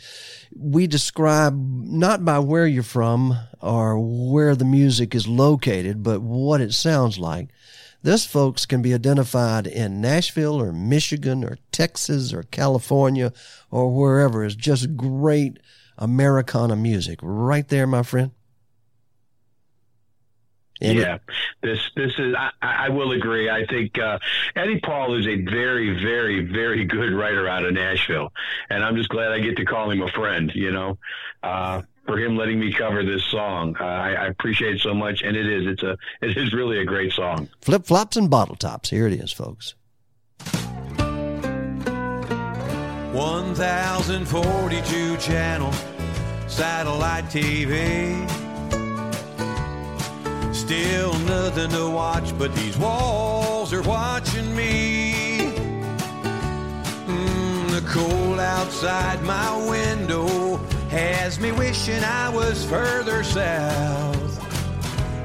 we 0.56 0.88
describe 0.88 1.54
not 1.58 2.24
by 2.24 2.40
where 2.40 2.68
you're 2.68 2.84
from 2.84 3.38
or 3.62 4.00
where 4.00 4.56
the 4.56 4.66
music 4.66 5.14
is 5.14 5.28
located, 5.28 6.04
but 6.04 6.22
what 6.22 6.62
it 6.62 6.74
sounds 6.74 7.20
like. 7.20 7.50
This, 8.02 8.26
folks, 8.26 8.66
can 8.66 8.82
be 8.82 8.94
identified 8.94 9.68
in 9.68 10.00
Nashville 10.00 10.62
or 10.62 10.72
Michigan 10.72 11.44
or 11.44 11.58
Texas 11.72 12.34
or 12.34 12.44
California 12.44 13.34
or 13.72 13.94
wherever 13.94 14.44
is 14.44 14.56
just 14.56 14.96
great 14.96 15.60
Americana 15.98 16.78
music 16.78 17.20
right 17.22 17.68
there, 17.68 17.86
my 17.86 18.04
friend. 18.04 18.32
Yeah, 20.82 21.18
this 21.62 21.80
this 21.98 22.14
is 22.18 22.34
I, 22.38 22.52
I 22.62 22.90
will 22.90 23.12
agree. 23.12 23.50
I 23.50 23.66
think 23.66 24.00
uh, 24.00 24.18
Eddie 24.56 24.80
Paul 24.80 25.16
is 25.16 25.28
a 25.28 25.36
very 25.42 26.02
very 26.02 26.46
very 26.46 26.86
good 26.86 27.12
writer 27.12 27.50
out 27.50 27.66
of 27.66 27.74
Nashville, 27.74 28.32
and 28.70 28.82
I'm 28.82 28.96
just 28.96 29.10
glad 29.10 29.34
I 29.34 29.40
get 29.40 29.58
to 29.58 29.66
call 29.66 29.92
him 29.92 30.02
a 30.02 30.08
friend. 30.08 30.50
You 30.56 30.72
know, 30.72 30.98
uh, 31.44 31.82
for 32.10 32.18
him 32.18 32.36
letting 32.36 32.60
me 32.60 32.74
cover 32.74 33.04
this 33.04 33.24
song, 33.26 33.78
uh, 33.80 33.84
I, 33.84 34.14
I 34.14 34.26
appreciate 34.26 34.74
it 34.74 34.82
so 34.82 34.96
much, 34.96 35.22
and 35.22 35.38
it 35.38 35.46
is 35.46 35.68
it's 35.68 35.84
a 35.84 35.96
it 36.26 36.36
is 36.36 36.54
really 36.54 36.80
a 36.80 36.86
great 36.86 37.14
song. 37.14 37.48
Flip 37.62 37.86
flops 37.86 38.18
and 38.18 38.32
bottle 38.32 38.56
tops. 38.56 38.90
Here 38.90 39.06
it 39.06 39.14
is, 39.14 39.32
folks. 39.32 39.76
1042 43.14 45.18
channel 45.18 45.72
satellite 46.48 47.26
TV. 47.26 48.28
Still 50.54 51.14
nothing 51.20 51.70
to 51.70 51.92
watch, 51.92 52.36
but 52.40 52.56
these 52.56 52.76
walls 52.78 53.72
are 53.72 53.84
watching 53.84 54.56
me. 54.56 55.52
Mm, 57.06 57.70
the 57.70 57.82
cold 57.88 58.40
outside 58.40 59.22
my 59.24 59.70
window 59.70 60.60
has 60.90 61.40
me 61.40 61.52
wishing 61.52 62.04
I 62.04 62.30
was 62.30 62.66
further 62.66 63.24
south. 63.24 64.30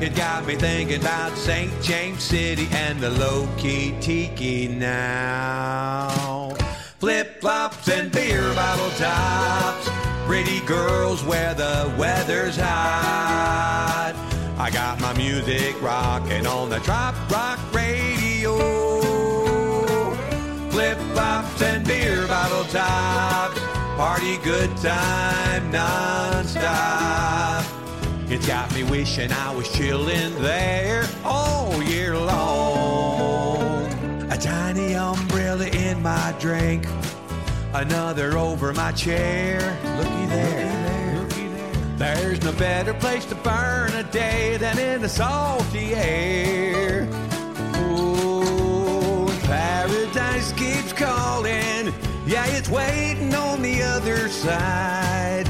It 0.03 0.15
got 0.15 0.47
me 0.47 0.57
thinking 0.57 1.01
about 1.01 1.37
St. 1.39 1.73
James 1.83 2.23
City 2.23 2.69
and 2.73 3.01
the 3.01 3.11
low 3.11 3.49
key 3.57 3.95
tiki 4.01 4.69
now. 4.69 6.55
Flip 6.99 7.41
flops 7.41 7.89
and 7.89 8.13
beer 8.13 8.43
bottle 8.55 8.91
tops. 8.91 9.89
Pretty 10.27 10.61
girls 10.61 11.25
where 11.25 11.55
the 11.55 11.95
weather's 11.99 12.57
hot. 12.57 14.15
I 14.59 14.71
got 14.71 15.01
my 15.01 15.13
music 15.17 15.81
rocking 15.81 16.47
on 16.47 16.69
the 16.71 16.79
Trop 16.81 17.15
Rock 17.31 17.59
radio. 17.73 18.59
Flip 20.71 20.99
flops 21.15 21.63
and 21.63 21.87
beer 21.87 22.27
bottle 22.27 22.65
tops. 22.65 23.74
Party 23.97 24.39
good 24.39 24.77
time 24.79 25.71
non-stop. 25.71 27.65
It's 28.27 28.45
got 28.45 28.75
me 28.75 28.83
wishing 28.83 29.31
I 29.31 29.55
was 29.55 29.71
chilling 29.71 30.35
there 30.43 31.09
all 31.25 31.81
year 31.81 32.19
long. 32.19 33.85
A 34.33 34.37
tiny 34.37 34.97
umbrella 34.97 35.67
in 35.69 36.03
my 36.03 36.35
drink, 36.41 36.89
another 37.73 38.37
over 38.37 38.73
my 38.73 38.91
chair. 38.91 39.61
Looky 39.97 40.27
there, 40.27 41.21
looky 41.21 41.47
there. 41.47 41.97
There's 41.97 42.43
no 42.43 42.51
better 42.53 42.95
place 42.95 43.25
to 43.27 43.37
burn 43.37 43.93
a 43.93 44.03
day 44.03 44.57
than 44.57 44.77
in 44.77 45.03
the 45.03 45.09
salty 45.09 45.95
air. 45.95 47.09
Oh, 47.77 49.33
paradise 49.45 50.53
keeps 50.55 50.93
calling. 50.93 51.95
Yeah, 52.27 52.47
it's 52.47 52.71
waiting 52.71 53.35
on 53.35 53.61
the 53.61 53.83
other 53.83 54.31
side. 54.31 55.47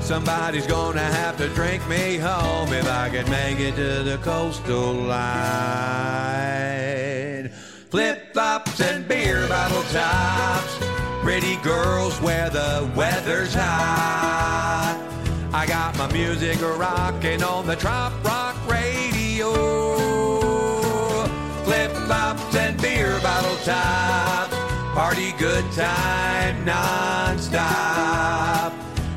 Somebody's 0.00 0.66
gonna 0.66 1.00
have 1.00 1.36
to 1.36 1.48
drink 1.50 1.86
me 1.86 2.16
home 2.16 2.72
if 2.72 2.88
I 2.88 3.10
can 3.10 3.28
make 3.28 3.60
it 3.60 3.76
to 3.76 4.02
the 4.02 4.16
coastal 4.22 4.94
line. 4.94 5.26
Flip 7.90 8.32
flops 8.32 8.80
and 8.80 9.06
beer 9.06 9.46
bottle 9.48 9.82
tops. 9.92 10.78
Pretty 11.22 11.56
girls 11.56 12.18
where 12.22 12.48
the 12.48 12.90
weather's 12.96 13.52
hot. 13.52 14.96
I 15.52 15.66
got 15.66 15.98
my 15.98 16.10
music 16.10 16.58
rocking 16.62 17.42
on 17.42 17.66
the 17.66 17.76
Trop 17.76 18.14
Rock 18.24 18.56
radio. 18.66 19.52
Flip 21.64 21.92
flops 22.06 22.54
and 22.56 22.80
beer 22.80 23.20
bottle 23.20 23.56
tops. 23.56 24.55
Party 24.96 25.32
good 25.32 25.70
time 25.72 26.64
nonstop. 26.64 27.52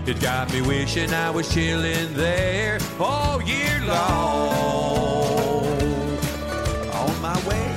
It 0.05 0.19
got 0.19 0.51
me 0.51 0.61
wishing 0.61 1.13
I 1.13 1.29
was 1.29 1.47
chilling 1.53 2.13
there 2.15 2.79
all 2.99 3.41
year 3.41 3.79
long. 3.85 4.49
On 6.91 7.21
my 7.21 7.41
way. 7.47 7.71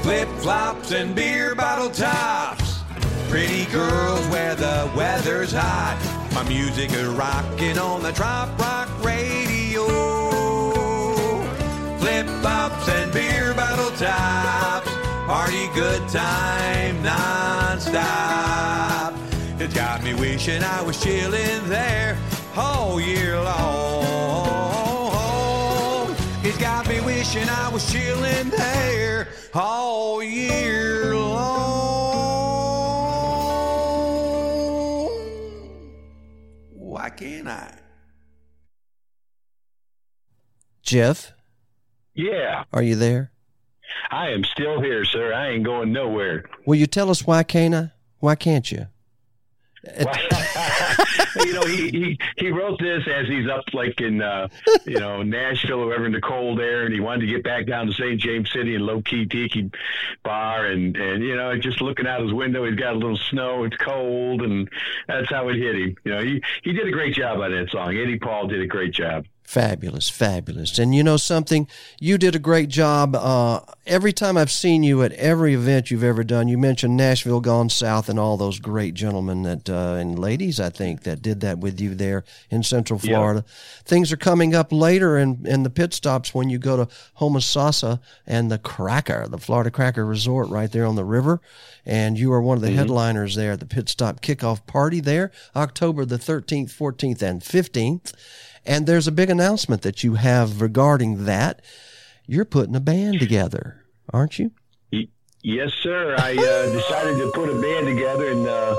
Flip 0.00 0.28
flops 0.38 0.92
and 0.92 1.14
beer 1.14 1.54
bottle 1.54 1.90
tops 1.90 2.65
Pretty 3.28 3.66
girls 3.66 4.26
where 4.28 4.54
the 4.54 4.90
weather's 4.96 5.52
hot. 5.52 5.98
My 6.32 6.42
music 6.48 6.92
is 6.92 7.08
rocking 7.08 7.76
on 7.76 8.02
the 8.02 8.12
Trop 8.12 8.58
Rock 8.58 8.88
Radio. 9.04 9.86
Flip 11.98 12.26
flops 12.40 12.88
and 12.88 13.12
beer 13.12 13.52
bottle 13.54 13.90
tops. 13.96 14.88
Party 15.26 15.68
good 15.74 16.08
time 16.08 17.02
non-stop. 17.02 19.12
It's 19.58 19.74
got 19.74 20.04
me 20.04 20.14
wishing 20.14 20.62
I 20.62 20.82
was 20.82 21.02
chilling 21.02 21.68
there 21.68 22.16
all 22.56 23.00
year 23.00 23.40
long. 23.40 24.06
It's 26.42 26.58
got 26.58 26.86
me 26.88 27.00
wishing 27.00 27.48
I 27.48 27.68
was 27.70 27.90
chilling 27.90 28.50
there 28.50 29.26
all 29.52 30.22
year 30.22 31.16
long. 31.16 31.75
Why 37.16 37.20
can't 37.24 37.48
I? 37.48 37.72
Jeff, 40.82 41.32
Yeah, 42.12 42.64
are 42.74 42.82
you 42.82 42.94
there? 42.94 43.32
I 44.10 44.28
am 44.28 44.44
still 44.44 44.82
here, 44.82 45.02
sir. 45.06 45.32
I 45.32 45.48
ain't 45.48 45.64
going 45.64 45.92
nowhere. 45.92 46.44
Will 46.66 46.74
you 46.74 46.86
tell 46.86 47.08
us 47.08 47.26
why 47.26 47.42
can't 47.42 47.74
I? 47.74 47.92
Why 48.18 48.34
can't 48.34 48.70
you? 48.70 48.88
you 51.36 51.52
know, 51.52 51.62
he, 51.62 51.90
he 51.90 52.18
he 52.36 52.50
wrote 52.50 52.78
this 52.78 53.02
as 53.06 53.26
he's 53.28 53.48
up 53.48 53.64
like 53.72 54.00
in 54.00 54.22
uh, 54.22 54.48
you 54.84 54.98
know 54.98 55.22
Nashville 55.22 55.80
or 55.80 55.86
wherever 55.86 56.06
in 56.06 56.12
the 56.12 56.20
cold 56.20 56.60
air, 56.60 56.84
and 56.84 56.94
he 56.94 57.00
wanted 57.00 57.26
to 57.26 57.32
get 57.32 57.44
back 57.44 57.66
down 57.66 57.86
to 57.86 57.92
St. 57.92 58.20
James 58.20 58.50
City 58.52 58.74
and 58.74 58.84
low 58.84 59.02
key 59.02 59.26
tiki 59.26 59.70
bar, 60.22 60.66
and 60.66 60.96
and 60.96 61.22
you 61.22 61.36
know 61.36 61.56
just 61.58 61.80
looking 61.80 62.06
out 62.06 62.22
his 62.22 62.32
window, 62.32 62.64
he's 62.64 62.76
got 62.76 62.94
a 62.94 62.98
little 62.98 63.16
snow, 63.16 63.64
it's 63.64 63.76
cold, 63.76 64.42
and 64.42 64.68
that's 65.06 65.30
how 65.30 65.48
it 65.48 65.56
hit 65.56 65.76
him. 65.76 65.96
You 66.04 66.12
know, 66.12 66.22
he 66.22 66.42
he 66.62 66.72
did 66.72 66.86
a 66.86 66.92
great 66.92 67.14
job 67.14 67.40
on 67.40 67.52
that 67.52 67.70
song. 67.70 67.96
Eddie 67.96 68.18
Paul 68.18 68.46
did 68.48 68.60
a 68.60 68.66
great 68.66 68.92
job. 68.92 69.26
Fabulous, 69.46 70.10
fabulous. 70.10 70.76
And 70.76 70.92
you 70.92 71.04
know 71.04 71.16
something? 71.16 71.68
You 72.00 72.18
did 72.18 72.34
a 72.34 72.40
great 72.40 72.68
job. 72.68 73.14
Uh, 73.14 73.60
every 73.86 74.12
time 74.12 74.36
I've 74.36 74.50
seen 74.50 74.82
you 74.82 75.04
at 75.04 75.12
every 75.12 75.54
event 75.54 75.88
you've 75.88 76.02
ever 76.02 76.24
done, 76.24 76.48
you 76.48 76.58
mentioned 76.58 76.96
Nashville 76.96 77.40
Gone 77.40 77.70
South 77.70 78.08
and 78.08 78.18
all 78.18 78.36
those 78.36 78.58
great 78.58 78.94
gentlemen 78.94 79.44
that 79.44 79.70
uh, 79.70 79.98
and 80.00 80.18
ladies, 80.18 80.58
I 80.58 80.70
think, 80.70 81.04
that 81.04 81.22
did 81.22 81.42
that 81.42 81.58
with 81.58 81.80
you 81.80 81.94
there 81.94 82.24
in 82.50 82.64
Central 82.64 82.98
Florida. 82.98 83.44
Things 83.84 84.10
are 84.10 84.16
coming 84.16 84.52
up 84.52 84.72
later 84.72 85.16
in, 85.16 85.46
in 85.46 85.62
the 85.62 85.70
pit 85.70 85.94
stops 85.94 86.34
when 86.34 86.50
you 86.50 86.58
go 86.58 86.76
to 86.84 86.92
Homosassa 87.20 88.00
and 88.26 88.50
the 88.50 88.58
Cracker, 88.58 89.28
the 89.28 89.38
Florida 89.38 89.70
Cracker 89.70 90.04
Resort 90.04 90.48
right 90.48 90.72
there 90.72 90.84
on 90.84 90.96
the 90.96 91.04
river. 91.04 91.40
And 91.86 92.18
you 92.18 92.32
are 92.32 92.42
one 92.42 92.56
of 92.56 92.62
the 92.62 92.72
headliners 92.72 93.36
there 93.36 93.52
at 93.52 93.60
the 93.60 93.66
pit 93.66 93.88
stop 93.88 94.20
kickoff 94.20 94.66
party 94.66 94.98
there, 94.98 95.30
October 95.54 96.04
the 96.04 96.18
13th, 96.18 96.72
14th, 96.72 97.22
and 97.22 97.42
15th. 97.42 98.12
And 98.66 98.86
there's 98.86 99.06
a 99.06 99.12
big 99.12 99.30
announcement 99.30 99.82
that 99.82 100.02
you 100.02 100.14
have 100.14 100.60
regarding 100.60 101.24
that. 101.24 101.62
You're 102.26 102.44
putting 102.44 102.74
a 102.74 102.80
band 102.80 103.20
together, 103.20 103.84
aren't 104.12 104.38
you? 104.38 104.50
Yes, 105.46 105.70
sir. 105.80 106.16
I 106.18 106.32
uh, 106.32 106.72
decided 106.72 107.18
to 107.18 107.30
put 107.32 107.48
a 107.48 107.60
band 107.62 107.86
together 107.86 108.32
and 108.32 108.48
uh, 108.48 108.76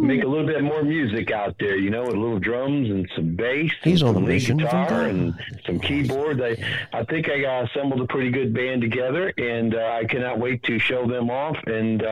make 0.00 0.24
a 0.24 0.26
little 0.26 0.44
bit 0.44 0.60
more 0.64 0.82
music 0.82 1.30
out 1.30 1.54
there. 1.60 1.76
You 1.76 1.90
know, 1.90 2.02
with 2.02 2.16
little 2.16 2.40
drums 2.40 2.90
and 2.90 3.08
some 3.14 3.36
bass, 3.36 3.70
He's 3.84 4.02
and 4.02 4.08
on 4.08 4.14
some 4.16 4.24
lead 4.24 4.58
guitar 4.58 5.02
and 5.04 5.34
some 5.64 5.78
keyboards. 5.78 6.40
I 6.42 6.56
I 6.92 7.04
think 7.04 7.30
I 7.30 7.40
got 7.40 7.70
assembled 7.70 8.00
a 8.00 8.06
pretty 8.06 8.30
good 8.32 8.52
band 8.52 8.82
together, 8.82 9.32
and 9.38 9.76
uh, 9.76 9.98
I 10.00 10.04
cannot 10.04 10.40
wait 10.40 10.64
to 10.64 10.80
show 10.80 11.06
them 11.06 11.30
off 11.30 11.56
and. 11.66 12.02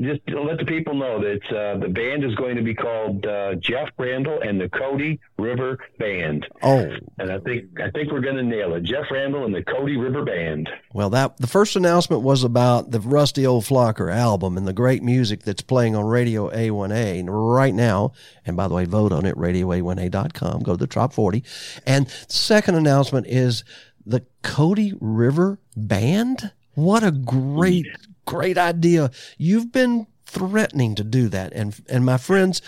Just 0.00 0.26
to 0.28 0.40
let 0.42 0.58
the 0.58 0.64
people 0.64 0.94
know 0.94 1.20
that 1.20 1.52
uh, 1.52 1.76
the 1.78 1.88
band 1.88 2.22
is 2.24 2.34
going 2.36 2.56
to 2.56 2.62
be 2.62 2.74
called 2.74 3.26
uh, 3.26 3.54
Jeff 3.56 3.88
Randall 3.98 4.40
and 4.40 4.60
the 4.60 4.68
Cotee 4.68 5.18
River 5.38 5.78
Band, 5.98 6.46
Oh, 6.62 6.88
and 7.18 7.32
I 7.32 7.38
think 7.40 7.80
I 7.80 7.90
think 7.90 8.12
we're 8.12 8.20
going 8.20 8.36
to 8.36 8.42
nail 8.42 8.74
it. 8.74 8.82
Jeff 8.84 9.10
Randall 9.10 9.44
and 9.44 9.54
the 9.54 9.62
Cotee 9.62 10.00
River 10.00 10.24
Band. 10.24 10.68
well, 10.92 11.10
that 11.10 11.38
the 11.38 11.46
first 11.46 11.74
announcement 11.76 12.22
was 12.22 12.44
about 12.44 12.90
the 12.90 13.00
Rusty 13.00 13.46
Old 13.46 13.64
Flocker 13.64 14.12
album 14.14 14.56
and 14.56 14.66
the 14.68 14.72
great 14.72 15.02
music 15.02 15.42
that's 15.42 15.62
playing 15.62 15.96
on 15.96 16.04
Radio 16.04 16.48
A1A 16.50 17.24
right 17.28 17.74
now. 17.74 18.12
And 18.46 18.56
by 18.56 18.68
the 18.68 18.74
way, 18.74 18.84
vote 18.84 19.12
on 19.12 19.26
it, 19.26 19.36
radioa1a.com. 19.36 20.62
Go 20.62 20.72
to 20.72 20.76
the 20.76 20.86
top 20.86 21.12
40. 21.12 21.42
And 21.86 22.08
second 22.28 22.74
announcement 22.74 23.26
is 23.26 23.64
the 24.06 24.24
Cotee 24.42 24.96
River 25.00 25.58
Band. 25.76 26.52
What 26.74 27.02
a 27.02 27.10
great, 27.10 27.86
great 28.28 28.58
idea. 28.58 29.10
You've 29.38 29.72
been 29.72 30.06
threatening 30.26 30.94
to 30.96 31.02
do 31.02 31.28
that. 31.28 31.54
And, 31.54 31.74
and 31.88 32.04
my 32.04 32.18
friends, 32.18 32.60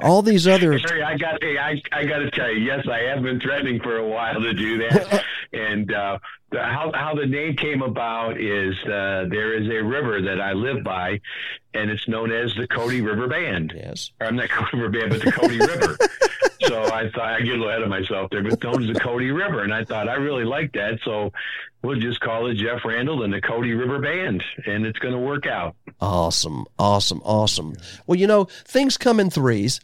all 0.00 0.22
these 0.22 0.46
other 0.46 0.78
Sorry, 0.86 1.02
I 1.02 1.16
got 1.16 1.42
hey, 1.42 1.58
I 1.58 1.82
I 1.90 2.04
got 2.04 2.18
to 2.18 2.30
tell 2.30 2.50
you, 2.50 2.64
yes, 2.64 2.86
I 2.88 3.00
have 3.00 3.22
been 3.22 3.40
threatening 3.40 3.80
for 3.80 3.96
a 3.96 4.06
while 4.06 4.40
to 4.40 4.54
do 4.54 4.78
that. 4.78 5.24
and 5.52 5.92
uh, 5.92 6.18
the, 6.50 6.62
how 6.62 6.92
how 6.94 7.14
the 7.14 7.26
name 7.26 7.56
came 7.56 7.82
about 7.82 8.40
is 8.40 8.76
uh, 8.84 9.26
there 9.28 9.60
is 9.60 9.68
a 9.68 9.82
river 9.82 10.22
that 10.22 10.40
I 10.40 10.52
live 10.52 10.84
by, 10.84 11.20
and 11.74 11.90
it's 11.90 12.06
known 12.06 12.30
as 12.30 12.54
the 12.54 12.68
Cotee 12.68 13.04
River 13.04 13.26
Band. 13.26 13.72
Yes. 13.74 14.12
Or 14.20 14.28
I'm 14.28 14.36
not 14.36 14.48
Cotee 14.50 14.74
River 14.74 14.90
Band, 14.90 15.10
but 15.10 15.22
the 15.22 15.32
Cotee 15.32 15.66
River. 15.66 15.96
So 16.66 16.82
I 16.84 17.10
thought 17.10 17.28
I 17.28 17.40
get 17.40 17.50
a 17.50 17.52
little 17.52 17.68
ahead 17.68 17.82
of 17.82 17.88
myself 17.88 18.30
there, 18.30 18.42
but 18.42 18.62
known 18.62 18.82
as 18.82 18.88
the 18.88 19.00
Cotee 19.00 19.36
River, 19.36 19.62
and 19.62 19.72
I 19.72 19.84
thought 19.84 20.08
I 20.08 20.14
really 20.14 20.44
like 20.44 20.72
that, 20.72 20.98
so 21.04 21.32
we'll 21.82 22.00
just 22.00 22.20
call 22.20 22.46
it 22.46 22.54
Jeff 22.54 22.84
Randall 22.84 23.22
and 23.22 23.32
the 23.32 23.40
Cotee 23.40 23.78
River 23.78 23.98
Band, 23.98 24.42
and 24.66 24.86
it's 24.86 24.98
going 24.98 25.14
to 25.14 25.20
work 25.20 25.46
out. 25.46 25.76
Awesome, 26.00 26.64
awesome, 26.78 27.20
awesome. 27.24 27.74
Well, 28.06 28.18
you 28.18 28.26
know, 28.26 28.44
things 28.44 28.96
come 28.96 29.20
in 29.20 29.30
threes. 29.30 29.80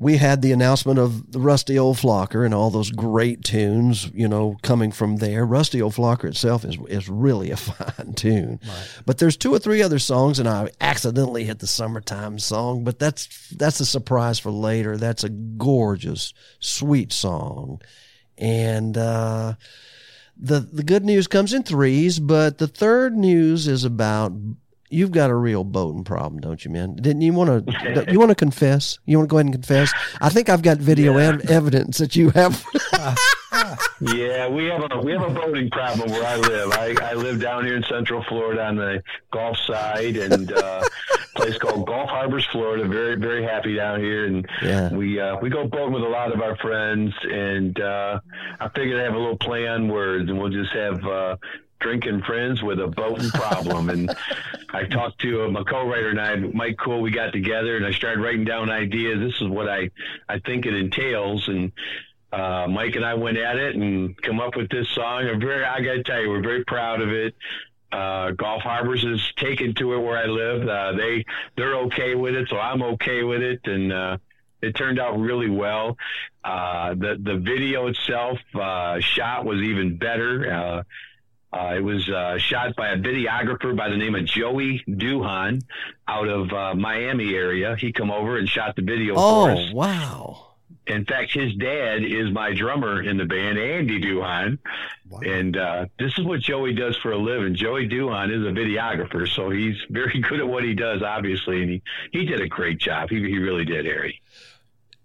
We 0.00 0.16
had 0.16 0.40
the 0.40 0.52
announcement 0.52 0.98
of 0.98 1.30
the 1.30 1.38
Rusty 1.38 1.78
Old 1.78 1.98
Flocker 1.98 2.42
and 2.42 2.54
all 2.54 2.70
those 2.70 2.90
great 2.90 3.44
tunes, 3.44 4.10
you 4.14 4.26
know, 4.26 4.56
coming 4.62 4.92
from 4.92 5.16
there. 5.16 5.44
Rusty 5.44 5.82
Old 5.82 5.92
Flocker 5.92 6.24
itself 6.24 6.64
is 6.64 6.78
is 6.88 7.10
really 7.10 7.50
a 7.50 7.56
fine 7.58 8.14
tune. 8.14 8.60
But 9.04 9.18
there's 9.18 9.36
two 9.36 9.52
or 9.52 9.58
three 9.58 9.82
other 9.82 9.98
songs, 9.98 10.38
and 10.38 10.48
I 10.48 10.70
accidentally 10.80 11.44
hit 11.44 11.58
the 11.58 11.66
summertime 11.66 12.38
song, 12.38 12.82
but 12.82 12.98
that's 12.98 13.50
that's 13.50 13.80
a 13.80 13.86
surprise 13.86 14.38
for 14.38 14.50
later. 14.50 14.96
That's 14.96 15.22
a 15.22 15.28
gorgeous, 15.28 16.32
sweet 16.60 17.12
song. 17.12 17.82
And 18.38 18.96
uh 18.96 19.54
the 20.40 20.60
the 20.60 20.82
good 20.82 21.04
news 21.04 21.26
comes 21.26 21.52
in 21.52 21.62
threes, 21.62 22.18
but 22.18 22.56
the 22.56 22.68
third 22.68 23.14
news 23.14 23.68
is 23.68 23.84
about 23.84 24.32
you've 24.90 25.12
got 25.12 25.30
a 25.30 25.34
real 25.34 25.64
boating 25.64 26.04
problem, 26.04 26.40
don't 26.40 26.64
you, 26.64 26.70
man? 26.70 26.94
Didn't 26.96 27.22
you 27.22 27.32
want 27.32 27.66
to 27.66 28.06
you 28.12 28.18
want 28.18 28.30
to 28.30 28.34
confess? 28.34 28.98
You 29.06 29.18
want 29.18 29.28
to 29.28 29.32
go 29.32 29.38
ahead 29.38 29.46
and 29.46 29.54
confess? 29.54 29.92
I 30.20 30.28
think 30.28 30.48
I've 30.48 30.62
got 30.62 30.78
video 30.78 31.16
ev- 31.16 31.48
evidence 31.50 31.98
that 31.98 32.16
you 32.16 32.30
have. 32.30 32.64
Yeah, 34.00 34.48
we 34.48 34.64
have 34.66 34.86
a 34.90 34.98
we 35.00 35.12
have 35.12 35.22
a 35.22 35.28
boating 35.30 35.68
problem 35.70 36.10
where 36.10 36.24
I 36.24 36.36
live. 36.36 36.72
I, 36.72 36.94
I 37.02 37.12
live 37.14 37.40
down 37.40 37.66
here 37.66 37.76
in 37.76 37.82
Central 37.82 38.22
Florida 38.24 38.64
on 38.64 38.76
the 38.76 39.02
Gulf 39.32 39.58
side, 39.66 40.16
and 40.16 40.50
uh, 40.52 40.82
a 40.82 41.38
place 41.38 41.58
called 41.58 41.86
Gulf 41.86 42.08
Harbors, 42.08 42.46
Florida. 42.50 42.86
Very 42.88 43.16
very 43.16 43.42
happy 43.44 43.76
down 43.76 44.00
here, 44.00 44.24
and 44.24 44.46
Yeah. 44.62 44.90
we 44.92 45.20
uh, 45.20 45.36
we 45.42 45.50
go 45.50 45.66
boating 45.66 45.92
with 45.92 46.02
a 46.02 46.08
lot 46.08 46.32
of 46.32 46.40
our 46.40 46.56
friends. 46.56 47.12
And 47.30 47.78
uh, 47.78 48.20
I 48.58 48.68
figured 48.70 48.98
I'd 49.00 49.04
have 49.04 49.14
a 49.14 49.18
little 49.18 49.36
play 49.38 49.68
on 49.68 49.88
words, 49.88 50.30
and 50.30 50.38
we'll 50.40 50.48
just 50.50 50.72
have. 50.72 51.04
Drinking 51.80 52.22
friends 52.22 52.62
with 52.62 52.78
a 52.78 52.86
boating 52.86 53.30
problem, 53.30 53.88
and 53.88 54.14
I 54.70 54.84
talked 54.84 55.20
to 55.22 55.44
uh, 55.44 55.48
my 55.48 55.64
co-writer 55.64 56.10
and 56.10 56.20
I, 56.20 56.36
Mike 56.36 56.76
Cool. 56.78 57.00
We 57.00 57.10
got 57.10 57.32
together, 57.32 57.76
and 57.76 57.86
I 57.86 57.90
started 57.92 58.20
writing 58.20 58.44
down 58.44 58.70
ideas. 58.70 59.18
This 59.18 59.40
is 59.40 59.48
what 59.48 59.68
I, 59.68 59.90
I 60.28 60.38
think 60.40 60.66
it 60.66 60.74
entails, 60.74 61.48
and 61.48 61.72
uh, 62.32 62.66
Mike 62.68 62.96
and 62.96 63.04
I 63.04 63.14
went 63.14 63.38
at 63.38 63.56
it 63.56 63.76
and 63.76 64.16
come 64.22 64.40
up 64.40 64.56
with 64.56 64.68
this 64.68 64.88
song. 64.90 65.26
I'm 65.26 65.40
very, 65.40 65.64
I 65.64 65.80
got 65.80 65.94
to 65.94 66.02
tell 66.02 66.20
you, 66.20 66.28
we're 66.28 66.42
very 66.42 66.64
proud 66.64 67.00
of 67.00 67.10
it. 67.10 67.34
Uh, 67.90 68.30
Gulf 68.32 68.62
Harbors 68.62 69.02
has 69.02 69.20
taken 69.36 69.74
to 69.74 69.94
it 69.94 69.98
where 69.98 70.18
I 70.18 70.26
live. 70.26 70.68
Uh, 70.68 70.92
they 70.92 71.24
they're 71.56 71.76
okay 71.86 72.14
with 72.14 72.34
it, 72.34 72.48
so 72.48 72.58
I'm 72.58 72.82
okay 72.82 73.24
with 73.24 73.42
it, 73.42 73.60
and 73.64 73.92
uh, 73.92 74.18
it 74.62 74.76
turned 74.76 75.00
out 75.00 75.18
really 75.18 75.50
well. 75.50 75.96
Uh, 76.44 76.94
the 76.94 77.18
the 77.20 77.36
video 77.36 77.88
itself 77.88 78.38
uh, 78.54 79.00
shot 79.00 79.44
was 79.44 79.60
even 79.60 79.96
better. 79.96 80.84
Uh, 81.52 81.74
it 81.76 81.82
was 81.82 82.08
uh, 82.08 82.38
shot 82.38 82.76
by 82.76 82.90
a 82.90 82.96
videographer 82.96 83.76
by 83.76 83.88
the 83.88 83.96
name 83.96 84.14
of 84.14 84.24
Joey 84.24 84.84
Duhan 84.88 85.62
out 86.06 86.28
of 86.28 86.52
uh, 86.52 86.74
Miami 86.74 87.34
area. 87.34 87.74
He 87.76 87.92
come 87.92 88.10
over 88.10 88.38
and 88.38 88.48
shot 88.48 88.76
the 88.76 88.82
video 88.82 89.14
for 89.16 89.50
us. 89.50 89.58
oh 89.58 89.74
wow! 89.74 90.46
In 90.86 91.04
fact, 91.04 91.32
his 91.32 91.54
dad 91.54 92.02
is 92.04 92.30
my 92.32 92.52
drummer 92.52 93.02
in 93.02 93.16
the 93.16 93.24
band, 93.24 93.58
Andy 93.58 94.00
Duhan. 94.00 94.58
And 95.24 95.56
uh, 95.56 95.86
this 95.98 96.16
is 96.18 96.24
what 96.24 96.40
Joey 96.40 96.72
does 96.72 96.96
for 96.96 97.12
a 97.12 97.18
living. 97.18 97.54
Joey 97.54 97.88
Duhan 97.88 98.30
is 98.30 98.46
a 98.46 98.50
videographer, 98.50 99.28
so 99.28 99.50
he's 99.50 99.76
very 99.90 100.20
good 100.20 100.40
at 100.40 100.48
what 100.48 100.64
he 100.64 100.74
does, 100.74 101.02
obviously. 101.02 101.62
And 101.62 101.70
he, 101.70 101.82
he 102.12 102.24
did 102.26 102.40
a 102.40 102.48
great 102.48 102.78
job. 102.78 103.10
He, 103.10 103.16
he 103.16 103.38
really 103.38 103.64
did, 103.64 103.86
Harry. 103.86 104.20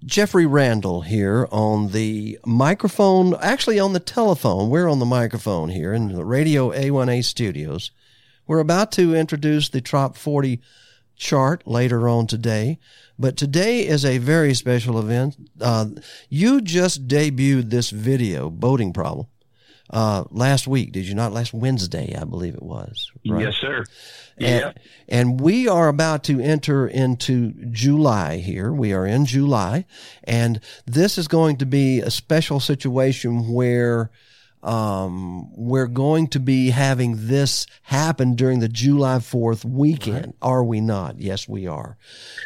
Jeffrey 0.05 0.45
Randall 0.45 1.01
here 1.01 1.47
on 1.51 1.87
the 1.87 2.37
microphone, 2.45 3.33
actually 3.41 3.79
on 3.79 3.93
the 3.93 3.99
telephone. 3.99 4.69
We're 4.69 4.87
on 4.87 4.99
the 4.99 5.05
microphone 5.05 5.69
here 5.69 5.93
in 5.93 6.13
the 6.13 6.23
Radio 6.23 6.69
A1A 6.69 7.25
studios. 7.25 7.89
We're 8.45 8.59
about 8.59 8.91
to 8.93 9.15
introduce 9.15 9.69
the 9.69 9.81
Trop 9.81 10.15
40 10.15 10.61
chart 11.15 11.65
later 11.65 12.07
on 12.07 12.27
today, 12.27 12.77
but 13.17 13.35
today 13.35 13.87
is 13.87 14.05
a 14.05 14.19
very 14.19 14.53
special 14.53 14.99
event. 14.99 15.37
Uh, 15.59 15.87
you 16.29 16.61
just 16.61 17.07
debuted 17.07 17.71
this 17.71 17.89
video, 17.89 18.51
Boating 18.51 18.93
Problem, 18.93 19.25
uh, 19.89 20.23
last 20.31 20.67
week, 20.67 20.91
did 20.91 21.07
you 21.07 21.15
not? 21.15 21.31
Last 21.31 21.53
Wednesday, 21.53 22.15
I 22.19 22.23
believe 22.23 22.55
it 22.55 22.63
was. 22.63 23.11
Right? 23.27 23.43
Yes, 23.43 23.55
sir. 23.55 23.83
And, 24.37 24.73
and 25.07 25.39
we 25.39 25.67
are 25.67 25.87
about 25.87 26.23
to 26.25 26.41
enter 26.41 26.87
into 26.87 27.53
July 27.71 28.37
here. 28.37 28.73
We 28.73 28.91
are 28.93 29.05
in 29.05 29.25
July, 29.25 29.85
and 30.23 30.59
this 30.85 31.17
is 31.17 31.27
going 31.27 31.57
to 31.57 31.65
be 31.65 32.01
a 32.01 32.11
special 32.11 32.59
situation 32.59 33.53
where 33.53 34.11
um, 34.65 35.53
we're 35.55 35.87
going 35.87 36.27
to 36.29 36.39
be 36.39 36.71
having 36.71 37.27
this 37.27 37.67
happen 37.83 38.35
during 38.35 38.59
the 38.59 38.67
July 38.67 39.17
4th 39.17 39.63
weekend. 39.63 40.25
Right. 40.25 40.35
Are 40.41 40.63
we 40.63 40.81
not? 40.81 41.19
Yes, 41.19 41.47
we 41.47 41.67
are. 41.67 41.97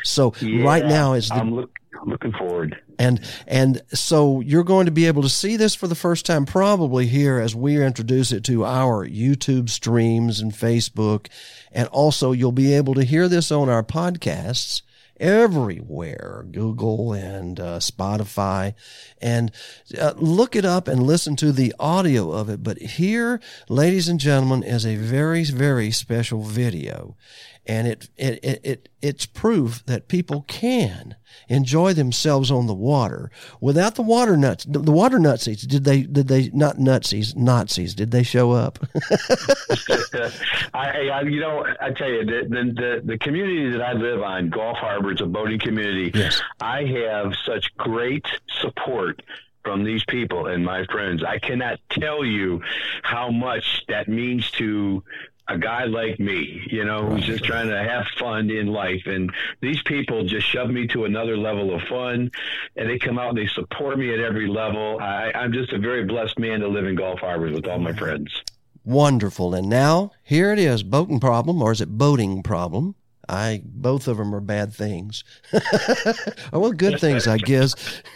So 0.03 0.33
yeah, 0.41 0.63
right 0.63 0.85
now 0.85 1.13
is 1.13 1.29
the. 1.29 1.35
I'm 1.35 1.55
look, 1.55 1.79
looking 2.05 2.33
forward. 2.33 2.77
And 2.99 3.21
and 3.47 3.81
so 3.93 4.41
you're 4.41 4.65
going 4.65 4.85
to 4.85 4.91
be 4.91 5.07
able 5.07 5.23
to 5.23 5.29
see 5.29 5.55
this 5.55 5.73
for 5.73 5.87
the 5.87 5.95
first 5.95 6.25
time 6.25 6.45
probably 6.45 7.07
here 7.07 7.39
as 7.39 7.55
we 7.55 7.81
introduce 7.81 8.33
it 8.33 8.43
to 8.43 8.65
our 8.65 9.07
YouTube 9.07 9.69
streams 9.69 10.41
and 10.41 10.51
Facebook 10.51 11.27
and 11.71 11.87
also 11.87 12.33
you'll 12.33 12.51
be 12.51 12.73
able 12.73 12.93
to 12.95 13.03
hear 13.03 13.29
this 13.29 13.51
on 13.51 13.69
our 13.69 13.83
podcasts 13.83 14.81
everywhere 15.17 16.45
Google 16.51 17.13
and 17.13 17.59
uh, 17.59 17.79
Spotify. 17.79 18.73
And 19.21 19.51
uh, 19.99 20.13
look 20.17 20.55
it 20.55 20.65
up 20.65 20.87
and 20.87 21.03
listen 21.03 21.35
to 21.37 21.51
the 21.51 21.73
audio 21.79 22.31
of 22.31 22.49
it. 22.49 22.63
But 22.63 22.79
here, 22.79 23.39
ladies 23.67 24.07
and 24.07 24.19
gentlemen, 24.19 24.63
is 24.63 24.85
a 24.85 24.95
very, 24.95 25.43
very 25.45 25.91
special 25.91 26.43
video 26.43 27.15
and 27.69 27.87
it, 27.87 28.09
it, 28.17 28.43
it, 28.43 28.61
it, 28.63 28.89
it's 28.99 29.25
proof 29.27 29.85
that 29.85 30.07
people 30.07 30.43
can 30.47 31.15
enjoy 31.47 31.93
themselves 31.93 32.51
on 32.51 32.67
the 32.67 32.73
water 32.73 33.31
without 33.59 33.95
the 33.95 34.01
water 34.01 34.37
nuts. 34.37 34.65
The 34.67 34.91
water 34.91 35.17
nutsies, 35.17 35.67
did 35.67 35.83
they, 35.83 36.03
did 36.03 36.27
they, 36.27 36.49
not 36.53 36.77
nutsies, 36.77 37.35
Nazis, 37.35 37.95
did 37.95 38.11
they 38.11 38.23
show 38.23 38.51
up? 38.51 38.79
I, 40.73 41.09
I, 41.09 41.21
you 41.23 41.39
know, 41.39 41.65
I 41.81 41.91
tell 41.91 42.09
you, 42.09 42.25
the, 42.25 42.47
the, 42.49 43.01
the, 43.03 43.17
community 43.17 43.71
that 43.71 43.81
I 43.81 43.93
live 43.93 44.21
on, 44.21 44.49
Gulf 44.49 44.77
Harbor, 44.77 45.11
is 45.11 45.21
a 45.21 45.25
boating 45.25 45.59
community. 45.59 46.11
Yes. 46.13 46.41
I 46.61 46.83
have 46.85 47.33
such 47.45 47.75
great 47.77 48.25
support 48.61 49.21
from 49.63 49.83
these 49.83 50.03
people 50.05 50.47
and 50.47 50.63
my 50.63 50.85
friends. 50.85 51.23
I 51.23 51.37
cannot 51.39 51.79
tell 51.89 52.23
you 52.23 52.61
how 53.03 53.29
much 53.29 53.83
that 53.87 54.07
means 54.07 54.49
to 54.51 55.03
a 55.49 55.57
guy 55.57 55.85
like 55.85 56.19
me, 56.19 56.61
you 56.69 56.85
know, 56.85 57.05
who's 57.05 57.25
just 57.25 57.43
trying 57.43 57.67
to 57.69 57.83
have 57.83 58.05
fun 58.19 58.49
in 58.51 58.67
life. 58.67 59.07
And 59.07 59.33
these 59.61 59.81
people 59.81 60.23
just 60.23 60.47
shove 60.47 60.69
me 60.69 60.87
to 60.87 61.05
another 61.05 61.35
level 61.35 61.73
of 61.73 61.81
fun 61.83 62.31
and 62.75 62.89
they 62.89 62.99
come 62.99 63.17
out 63.17 63.29
and 63.29 63.37
they 63.37 63.47
support 63.47 63.97
me 63.97 64.13
at 64.13 64.19
every 64.19 64.47
level. 64.47 64.99
I, 65.01 65.31
I'm 65.33 65.51
just 65.51 65.73
a 65.73 65.79
very 65.79 66.05
blessed 66.05 66.37
man 66.37 66.59
to 66.59 66.67
live 66.67 66.85
in 66.85 66.95
Gulf 66.95 67.19
Harbor 67.19 67.51
with 67.51 67.67
all 67.67 67.79
my 67.79 67.93
friends. 67.93 68.43
Wonderful. 68.85 69.55
And 69.55 69.69
now 69.69 70.11
here 70.23 70.53
it 70.53 70.59
is, 70.59 70.83
boating 70.83 71.19
problem, 71.19 71.61
or 71.61 71.71
is 71.71 71.81
it 71.81 71.97
boating 71.97 72.43
problem? 72.43 72.95
I 73.27 73.61
both 73.63 74.07
of 74.07 74.17
them 74.17 74.33
are 74.33 74.39
bad 74.39 74.73
things. 74.73 75.23
well, 76.51 76.71
good 76.71 76.99
things, 76.99 77.27
I 77.27 77.37
guess. 77.37 77.75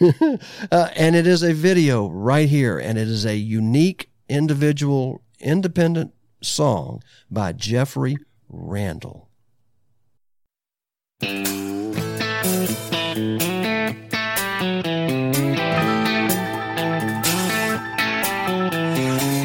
uh, 0.72 0.88
and 0.96 1.14
it 1.14 1.26
is 1.26 1.44
a 1.44 1.52
video 1.52 2.08
right 2.08 2.48
here, 2.48 2.78
and 2.78 2.98
it 2.98 3.06
is 3.06 3.24
a 3.24 3.36
unique, 3.36 4.10
individual, 4.28 5.22
independent 5.38 6.12
song 6.44 7.02
by 7.30 7.52
Jeffrey 7.52 8.16
Randall. 8.48 9.28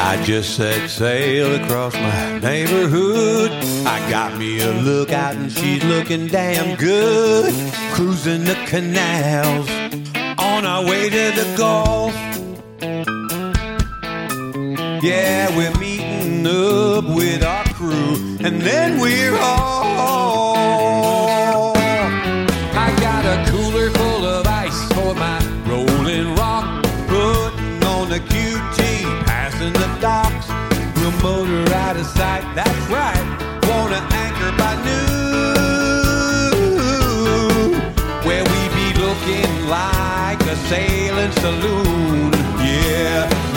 I 0.01 0.21
just 0.23 0.55
set 0.55 0.89
sail 0.89 1.63
across 1.63 1.93
my 1.93 2.39
neighborhood. 2.39 3.51
I 3.85 4.09
got 4.09 4.38
me 4.38 4.59
a 4.59 4.71
lookout 4.71 5.35
and 5.35 5.51
she's 5.51 5.83
looking 5.83 6.27
damn 6.27 6.75
good. 6.77 7.53
Cruising 7.93 8.43
the 8.43 8.55
canals 8.65 9.69
on 10.39 10.65
our 10.65 10.83
way 10.83 11.09
to 11.09 11.31
the 11.35 11.55
Gulf. 11.57 12.13
Yeah, 15.03 15.55
we're 15.55 15.73
meeting 15.79 15.98
up 16.47 17.06
with 17.06 17.43
our 17.43 17.63
crew, 17.73 18.15
and 18.39 18.62
then 18.62 18.99
we're 18.99 19.36
off. 19.36 20.58
I 22.75 22.95
got 22.99 23.25
a 23.25 23.45
cooler 23.52 23.89
full 23.91 24.25
of 24.25 24.45
ice 24.47 24.88
for 24.93 25.13
my 25.15 25.39
rolling 25.65 26.36
rock, 26.36 26.84
putting 27.08 27.84
on 27.84 28.10
the 28.10 28.19
QT, 28.19 28.78
passing 29.25 29.73
the 29.73 29.88
docks. 29.99 30.47
We'll 30.97 31.12
motor 31.21 31.73
out 31.75 31.97
of 31.97 32.06
sight, 32.06 32.43
that's 32.56 32.89
right. 32.89 33.23
Wanna 33.67 34.02
anchor 34.12 34.52
by 34.58 34.75
noon, 34.86 36.13
where 38.23 38.43
we 38.43 38.69
be 38.80 38.93
looking 38.99 39.67
like 39.67 40.41
a 40.41 40.56
sailing 40.67 41.32
saloon. 41.34 42.32
Yeah. 42.60 43.48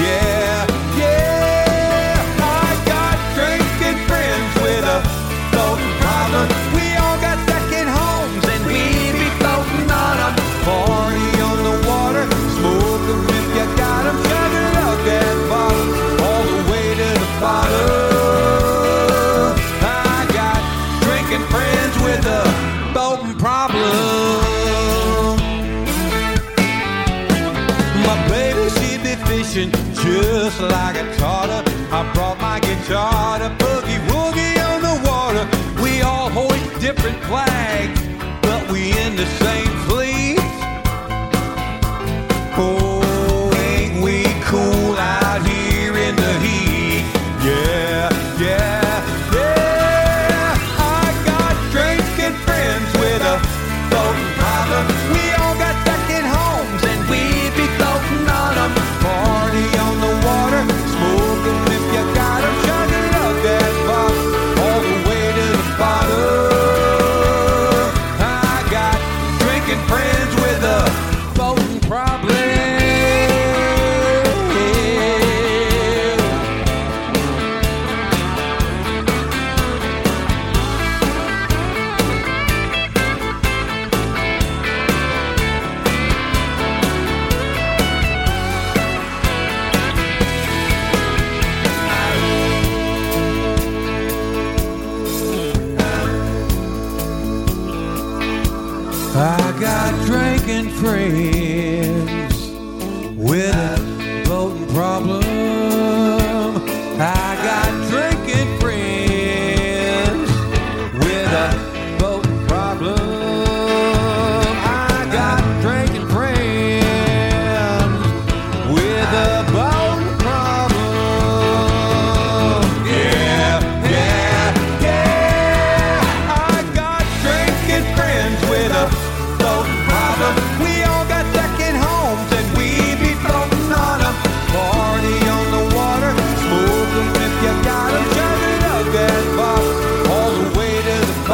Just 30.53 30.73
like 30.73 31.17
taught 31.19 31.49
her. 31.49 31.63
I 31.91 32.13
brought 32.15 32.41
my 32.41 32.61
guitar 32.61 33.39
to 33.39 33.49
boogie 33.63 34.01
woogie 34.09 34.57
on 34.69 34.83
the 34.83 35.09
water. 35.09 35.45
We 35.83 36.03
all 36.03 36.29
hoist 36.31 36.81
different 36.81 37.19
flags, 37.25 38.01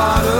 bottom. 0.08 0.37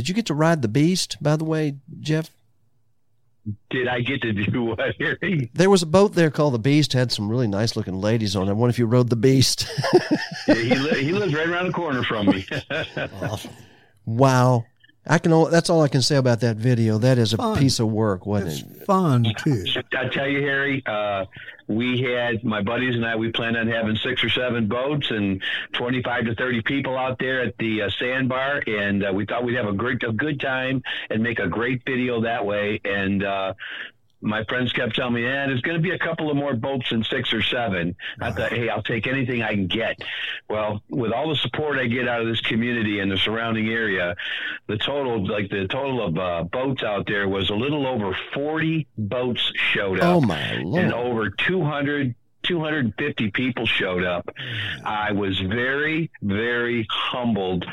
Did 0.00 0.08
you 0.08 0.14
get 0.14 0.24
to 0.26 0.34
ride 0.34 0.62
the 0.62 0.68
beast, 0.68 1.18
by 1.20 1.36
the 1.36 1.44
way, 1.44 1.74
Jeff? 2.00 2.30
Did 3.68 3.86
I 3.86 4.00
get 4.00 4.22
to 4.22 4.32
do 4.32 4.62
what, 4.62 4.94
Harry? 4.98 5.50
There 5.52 5.68
was 5.68 5.82
a 5.82 5.86
boat 5.86 6.14
there 6.14 6.30
called 6.30 6.54
the 6.54 6.58
Beast. 6.58 6.94
Had 6.94 7.12
some 7.12 7.28
really 7.28 7.46
nice 7.46 7.76
looking 7.76 8.00
ladies 8.00 8.34
on 8.34 8.48
it. 8.48 8.50
I 8.50 8.54
wonder 8.54 8.70
if 8.70 8.78
you 8.78 8.86
rode 8.86 9.10
the 9.10 9.16
Beast. 9.16 9.70
yeah, 10.48 10.54
he, 10.54 10.74
li- 10.74 11.04
he 11.04 11.12
lives 11.12 11.34
right 11.34 11.46
around 11.46 11.66
the 11.66 11.72
corner 11.74 12.02
from 12.02 12.28
me. 12.28 12.46
awesome. 13.20 13.50
Wow. 14.06 14.64
I 15.06 15.18
can. 15.18 15.32
That's 15.50 15.68
all 15.68 15.82
I 15.82 15.88
can 15.88 16.00
say 16.00 16.16
about 16.16 16.40
that 16.40 16.56
video. 16.56 16.96
That 16.96 17.18
is 17.18 17.34
a 17.34 17.36
fun. 17.36 17.58
piece 17.58 17.78
of 17.78 17.88
work, 17.88 18.24
wasn't 18.24 18.70
it's 18.70 18.80
it? 18.80 18.86
Fun 18.86 19.26
too. 19.44 19.66
I 19.98 20.08
tell 20.08 20.28
you, 20.28 20.40
Harry. 20.40 20.82
Uh, 20.86 21.26
we 21.70 22.02
had 22.02 22.42
my 22.42 22.62
buddies 22.62 22.96
and 22.96 23.06
I. 23.06 23.14
We 23.14 23.30
planned 23.30 23.56
on 23.56 23.68
having 23.68 23.94
six 23.96 24.24
or 24.24 24.28
seven 24.28 24.66
boats 24.66 25.10
and 25.10 25.40
twenty-five 25.72 26.24
to 26.24 26.34
thirty 26.34 26.62
people 26.62 26.98
out 26.98 27.18
there 27.18 27.42
at 27.42 27.56
the 27.58 27.82
uh, 27.82 27.90
sandbar, 27.90 28.62
and 28.66 29.04
uh, 29.04 29.12
we 29.14 29.24
thought 29.24 29.44
we'd 29.44 29.56
have 29.56 29.68
a 29.68 29.72
great, 29.72 30.02
a 30.02 30.12
good 30.12 30.40
time 30.40 30.82
and 31.10 31.22
make 31.22 31.38
a 31.38 31.46
great 31.46 31.82
video 31.86 32.22
that 32.22 32.44
way. 32.44 32.80
And 32.84 33.22
uh, 33.22 33.54
my 34.20 34.44
friends 34.44 34.72
kept 34.72 34.94
telling 34.96 35.14
me, 35.14 35.22
"Yeah, 35.22 35.46
there's 35.46 35.60
going 35.62 35.76
to 35.76 35.82
be 35.82 35.90
a 35.90 35.98
couple 35.98 36.30
of 36.30 36.36
more 36.36 36.54
boats 36.54 36.92
in 36.92 37.02
six 37.04 37.32
or 37.32 37.42
seven. 37.42 37.96
I 38.20 38.30
thought, 38.30 38.52
hey, 38.52 38.68
I'll 38.68 38.82
take 38.82 39.06
anything 39.06 39.42
I 39.42 39.54
can 39.54 39.66
get. 39.66 40.02
Well, 40.48 40.82
with 40.90 41.12
all 41.12 41.28
the 41.28 41.36
support 41.36 41.78
I 41.78 41.86
get 41.86 42.08
out 42.08 42.20
of 42.20 42.26
this 42.26 42.40
community 42.40 43.00
and 43.00 43.10
the 43.10 43.16
surrounding 43.18 43.68
area, 43.68 44.16
the 44.66 44.76
total, 44.76 45.26
like 45.26 45.50
the 45.50 45.66
total 45.68 46.04
of 46.06 46.18
uh, 46.18 46.42
boats 46.44 46.82
out 46.82 47.06
there 47.06 47.28
was 47.28 47.50
a 47.50 47.54
little 47.54 47.86
over 47.86 48.16
40 48.34 48.86
boats 48.98 49.52
showed 49.72 50.00
up. 50.00 50.16
Oh 50.16 50.20
my 50.20 50.56
lord! 50.56 50.84
And 50.84 50.92
over 50.92 51.30
200 51.30 52.14
250 52.42 53.30
people 53.30 53.66
showed 53.66 54.04
up. 54.04 54.28
I 54.84 55.12
was 55.12 55.38
very, 55.40 56.10
very 56.22 56.86
humbled 56.90 57.64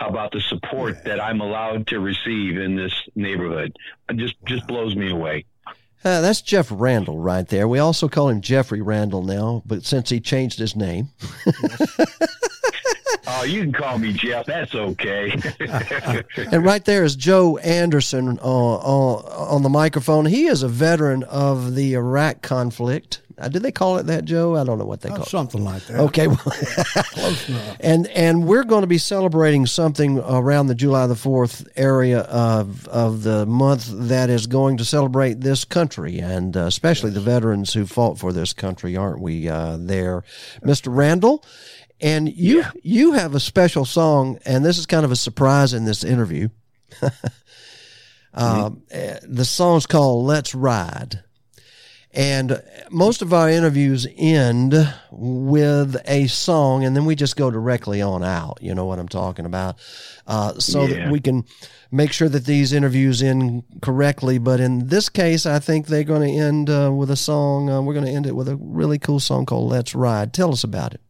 about 0.00 0.32
the 0.32 0.40
support 0.40 1.04
that 1.04 1.20
I'm 1.20 1.40
allowed 1.40 1.86
to 1.88 2.00
receive 2.00 2.58
in 2.58 2.76
this 2.76 2.92
neighborhood. 3.14 3.74
It 4.08 4.16
just, 4.16 4.34
just 4.44 4.66
blows 4.66 4.96
me 4.96 5.10
away. 5.10 5.44
Uh, 6.04 6.20
that's 6.20 6.40
Jeff 6.40 6.68
Randall 6.70 7.18
right 7.18 7.46
there. 7.48 7.66
We 7.66 7.78
also 7.78 8.08
call 8.08 8.28
him 8.28 8.40
Jeffrey 8.40 8.80
Randall 8.80 9.22
now, 9.22 9.62
but 9.66 9.84
since 9.84 10.10
he 10.10 10.20
changed 10.20 10.58
his 10.58 10.76
name. 10.76 11.08
oh, 13.26 13.44
you 13.44 13.62
can 13.62 13.72
call 13.72 13.98
me 13.98 14.12
Jeff. 14.12 14.46
That's 14.46 14.74
okay. 14.74 15.32
and 16.52 16.64
right 16.64 16.84
there 16.84 17.02
is 17.02 17.16
Joe 17.16 17.56
Anderson 17.58 18.38
uh, 18.40 18.74
uh, 18.74 19.16
on 19.50 19.62
the 19.62 19.68
microphone. 19.68 20.26
He 20.26 20.46
is 20.46 20.62
a 20.62 20.68
veteran 20.68 21.24
of 21.24 21.74
the 21.74 21.94
Iraq 21.94 22.42
conflict. 22.42 23.20
Uh, 23.38 23.48
do 23.48 23.58
they 23.58 23.70
call 23.70 23.98
it 23.98 24.04
that, 24.04 24.24
Joe? 24.24 24.56
I 24.56 24.64
don't 24.64 24.78
know 24.78 24.86
what 24.86 25.02
they 25.02 25.10
uh, 25.10 25.16
call 25.16 25.22
it. 25.24 25.28
Something 25.28 25.62
like 25.62 25.84
that. 25.86 26.00
Okay, 26.00 26.26
well, 26.26 26.36
close 26.38 27.48
enough. 27.48 27.76
And 27.80 28.06
and 28.08 28.46
we're 28.46 28.64
going 28.64 28.80
to 28.80 28.86
be 28.86 28.96
celebrating 28.96 29.66
something 29.66 30.18
around 30.20 30.68
the 30.68 30.74
July 30.74 31.06
the 31.06 31.16
Fourth 31.16 31.68
area 31.76 32.20
of 32.20 32.88
of 32.88 33.24
the 33.24 33.44
month 33.44 33.88
that 33.90 34.30
is 34.30 34.46
going 34.46 34.78
to 34.78 34.86
celebrate 34.86 35.40
this 35.40 35.64
country 35.64 36.18
and 36.18 36.56
uh, 36.56 36.60
especially 36.60 37.10
yes. 37.10 37.16
the 37.16 37.20
veterans 37.30 37.74
who 37.74 37.84
fought 37.84 38.18
for 38.18 38.32
this 38.32 38.54
country, 38.54 38.96
aren't 38.96 39.20
we? 39.20 39.48
Uh, 39.48 39.76
there, 39.78 40.24
Mr. 40.62 40.86
Randall. 40.88 41.44
And 42.00 42.34
you 42.34 42.60
yeah. 42.60 42.70
you 42.82 43.12
have 43.12 43.34
a 43.34 43.40
special 43.40 43.84
song, 43.84 44.38
and 44.46 44.64
this 44.64 44.78
is 44.78 44.86
kind 44.86 45.04
of 45.04 45.10
a 45.10 45.16
surprise 45.16 45.74
in 45.74 45.84
this 45.84 46.04
interview. 46.04 46.48
Um, 48.38 48.82
mm-hmm. 48.92 49.34
The 49.34 49.46
song's 49.46 49.86
called 49.86 50.26
"Let's 50.26 50.54
Ride." 50.54 51.24
And 52.16 52.62
most 52.90 53.20
of 53.20 53.34
our 53.34 53.50
interviews 53.50 54.06
end 54.16 54.74
with 55.10 55.96
a 56.06 56.26
song, 56.28 56.82
and 56.82 56.96
then 56.96 57.04
we 57.04 57.14
just 57.14 57.36
go 57.36 57.50
directly 57.50 58.00
on 58.00 58.24
out. 58.24 58.56
You 58.62 58.74
know 58.74 58.86
what 58.86 58.98
I'm 58.98 59.08
talking 59.08 59.44
about? 59.44 59.76
Uh, 60.26 60.58
so 60.58 60.86
yeah. 60.86 61.04
that 61.04 61.12
we 61.12 61.20
can 61.20 61.44
make 61.90 62.12
sure 62.12 62.30
that 62.30 62.46
these 62.46 62.72
interviews 62.72 63.22
end 63.22 63.64
correctly. 63.82 64.38
But 64.38 64.60
in 64.60 64.86
this 64.86 65.10
case, 65.10 65.44
I 65.44 65.58
think 65.58 65.88
they're 65.88 66.04
going 66.04 66.22
to 66.22 66.40
end 66.42 66.70
uh, 66.70 66.90
with 66.90 67.10
a 67.10 67.16
song. 67.16 67.68
Uh, 67.68 67.82
we're 67.82 67.92
going 67.92 68.06
to 68.06 68.12
end 68.12 68.26
it 68.26 68.34
with 68.34 68.48
a 68.48 68.56
really 68.56 68.98
cool 68.98 69.20
song 69.20 69.44
called 69.44 69.70
Let's 69.70 69.94
Ride. 69.94 70.32
Tell 70.32 70.52
us 70.52 70.64
about 70.64 70.94
it. 70.94 71.02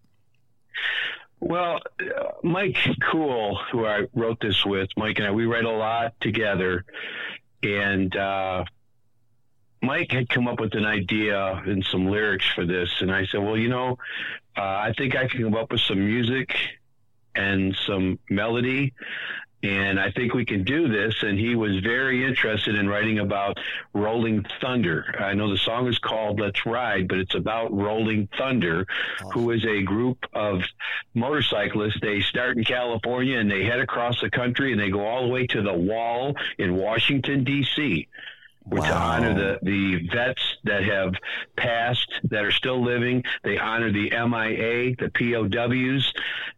Well, 1.38 1.78
uh, 2.00 2.30
Mike 2.42 2.78
Cool, 3.12 3.60
who 3.70 3.86
I 3.86 4.08
wrote 4.12 4.40
this 4.40 4.64
with, 4.64 4.88
Mike 4.96 5.18
and 5.18 5.28
I, 5.28 5.30
we 5.30 5.46
write 5.46 5.64
a 5.66 5.70
lot 5.70 6.20
together. 6.20 6.84
And, 7.62 8.14
uh, 8.16 8.64
Mike 9.82 10.12
had 10.12 10.28
come 10.28 10.48
up 10.48 10.60
with 10.60 10.74
an 10.74 10.84
idea 10.84 11.62
and 11.66 11.84
some 11.84 12.06
lyrics 12.06 12.46
for 12.54 12.64
this, 12.64 12.90
and 13.00 13.12
I 13.12 13.26
said, 13.26 13.42
"Well, 13.42 13.56
you 13.56 13.68
know, 13.68 13.98
uh, 14.56 14.60
I 14.62 14.94
think 14.96 15.16
I 15.16 15.28
can 15.28 15.42
come 15.42 15.54
up 15.54 15.70
with 15.70 15.80
some 15.80 16.04
music 16.04 16.56
and 17.34 17.76
some 17.86 18.18
melody, 18.30 18.94
and 19.62 20.00
I 20.00 20.10
think 20.10 20.32
we 20.32 20.46
can 20.46 20.64
do 20.64 20.88
this." 20.88 21.22
And 21.22 21.38
he 21.38 21.54
was 21.54 21.78
very 21.80 22.24
interested 22.24 22.74
in 22.74 22.88
writing 22.88 23.18
about 23.18 23.58
Rolling 23.92 24.46
Thunder. 24.60 25.14
I 25.18 25.34
know 25.34 25.50
the 25.50 25.58
song 25.58 25.86
is 25.88 25.98
called 25.98 26.40
"Let's 26.40 26.64
Ride," 26.64 27.06
but 27.06 27.18
it's 27.18 27.34
about 27.34 27.70
Rolling 27.72 28.28
Thunder, 28.38 28.86
who 29.34 29.50
is 29.50 29.64
a 29.66 29.82
group 29.82 30.24
of 30.32 30.62
motorcyclists. 31.12 32.00
They 32.00 32.22
start 32.22 32.56
in 32.56 32.64
California 32.64 33.38
and 33.38 33.50
they 33.50 33.64
head 33.64 33.80
across 33.80 34.22
the 34.22 34.30
country 34.30 34.72
and 34.72 34.80
they 34.80 34.90
go 34.90 35.06
all 35.06 35.22
the 35.22 35.32
way 35.32 35.46
to 35.48 35.60
the 35.60 35.74
Wall 35.74 36.34
in 36.58 36.76
Washington 36.76 37.44
D.C 37.44 38.08
wow. 38.66 38.81
to 38.83 38.94
honor 38.94 39.35
the, 39.35 39.59
the 39.62 40.09
vets 40.09 40.42
that 40.64 40.85
have 40.85 41.14
passed, 41.57 42.12
that 42.24 42.44
are 42.44 42.52
still 42.52 42.83
living. 42.83 43.22
They 43.44 43.59
honor 43.59 43.92
the 43.92 44.11
MIA, 44.11 44.96
the 44.96 45.11
POWs. 45.11 46.12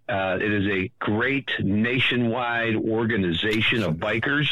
Uh, 0.08 0.38
it 0.40 0.50
is 0.50 0.66
a 0.66 0.90
great 0.98 1.50
nationwide 1.60 2.76
organization 2.76 3.82
of 3.82 3.96
bikers 3.96 4.48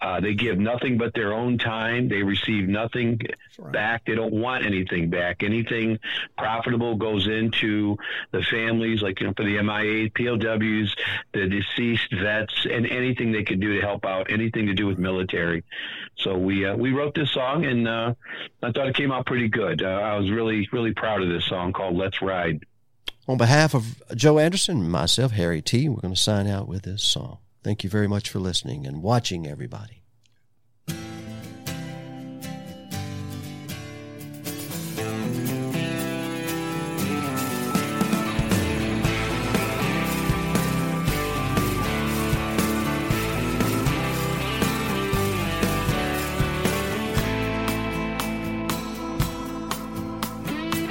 uh, 0.00 0.20
they 0.20 0.34
give 0.34 0.58
nothing 0.58 0.96
but 0.96 1.12
their 1.14 1.32
own 1.32 1.58
time. 1.58 2.08
They 2.08 2.22
receive 2.22 2.68
nothing 2.68 3.20
right. 3.58 3.72
back. 3.72 4.04
They 4.06 4.14
don't 4.14 4.32
want 4.32 4.64
anything 4.64 5.10
back. 5.10 5.42
Anything 5.42 5.98
profitable 6.38 6.96
goes 6.96 7.26
into 7.26 7.98
the 8.30 8.42
families, 8.42 9.02
like 9.02 9.20
you 9.20 9.26
know, 9.26 9.34
for 9.36 9.44
the 9.44 9.62
MIA, 9.62 10.10
POWs, 10.10 10.94
the 11.32 11.46
deceased 11.46 12.12
vets, 12.14 12.66
and 12.70 12.86
anything 12.86 13.32
they 13.32 13.44
could 13.44 13.60
do 13.60 13.74
to 13.74 13.80
help 13.80 14.06
out. 14.06 14.30
Anything 14.30 14.66
to 14.66 14.74
do 14.74 14.86
with 14.86 14.98
military. 14.98 15.64
So 16.18 16.36
we 16.36 16.66
uh, 16.66 16.76
we 16.76 16.92
wrote 16.92 17.14
this 17.14 17.30
song, 17.30 17.66
and 17.66 17.86
uh, 17.86 18.14
I 18.62 18.72
thought 18.72 18.88
it 18.88 18.94
came 18.94 19.12
out 19.12 19.26
pretty 19.26 19.48
good. 19.48 19.82
Uh, 19.82 19.88
I 19.88 20.16
was 20.16 20.30
really 20.30 20.68
really 20.72 20.94
proud 20.94 21.22
of 21.22 21.28
this 21.28 21.44
song 21.44 21.72
called 21.72 21.96
"Let's 21.96 22.22
Ride." 22.22 22.64
On 23.28 23.36
behalf 23.36 23.74
of 23.74 24.02
Joe 24.14 24.38
Anderson 24.38 24.80
and 24.80 24.90
myself, 24.90 25.32
Harry 25.32 25.62
Tea, 25.62 25.88
we're 25.88 26.00
going 26.00 26.14
to 26.14 26.20
sign 26.20 26.46
out 26.46 26.66
with 26.66 26.82
this 26.82 27.02
song. 27.02 27.38
Thank 27.62 27.84
you 27.84 27.90
very 27.90 28.08
much 28.08 28.30
for 28.30 28.38
listening 28.38 28.86
and 28.86 29.02
watching, 29.02 29.46
everybody. 29.46 30.02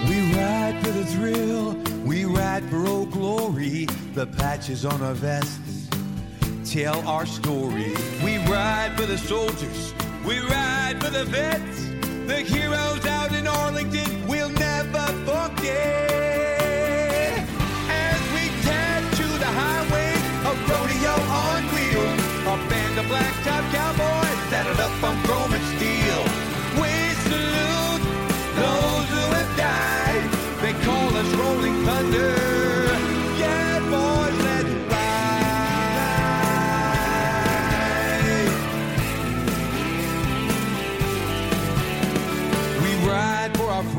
We 0.07 0.33
ride 0.33 0.79
for 0.83 0.91
the 0.91 1.05
thrill, 1.05 1.73
we 2.05 2.25
ride 2.25 2.63
for 2.69 3.07
glory, 3.07 3.85
the 4.13 4.27
patches 4.27 4.85
on 4.85 5.01
our 5.01 5.15
vests 5.15 5.68
tell 6.69 7.07
our 7.07 7.25
story. 7.25 7.95
We 8.23 8.37
ride 8.45 8.93
for 8.95 9.07
the 9.07 9.17
soldiers, 9.17 9.93
we 10.23 10.39
ride 10.39 10.97
for 11.01 11.09
the 11.09 11.25
vets, 11.25 11.85
the 12.27 12.41
heroes 12.41 13.03
out 13.07 13.33
in 13.33 13.47
Arlington 13.47 14.27
we'll 14.27 14.49
never 14.49 15.07
forget. 15.25 16.29
As 17.89 18.21
we 18.35 18.45
to 19.17 19.27
the 19.39 19.51
highway, 19.61 20.13
a 20.45 20.53
rodeo 20.69 21.15
on 21.41 21.63
wheels, 21.73 22.21
a 22.45 22.55
band 22.69 22.99
of 22.99 23.05
blacktop 23.05 23.38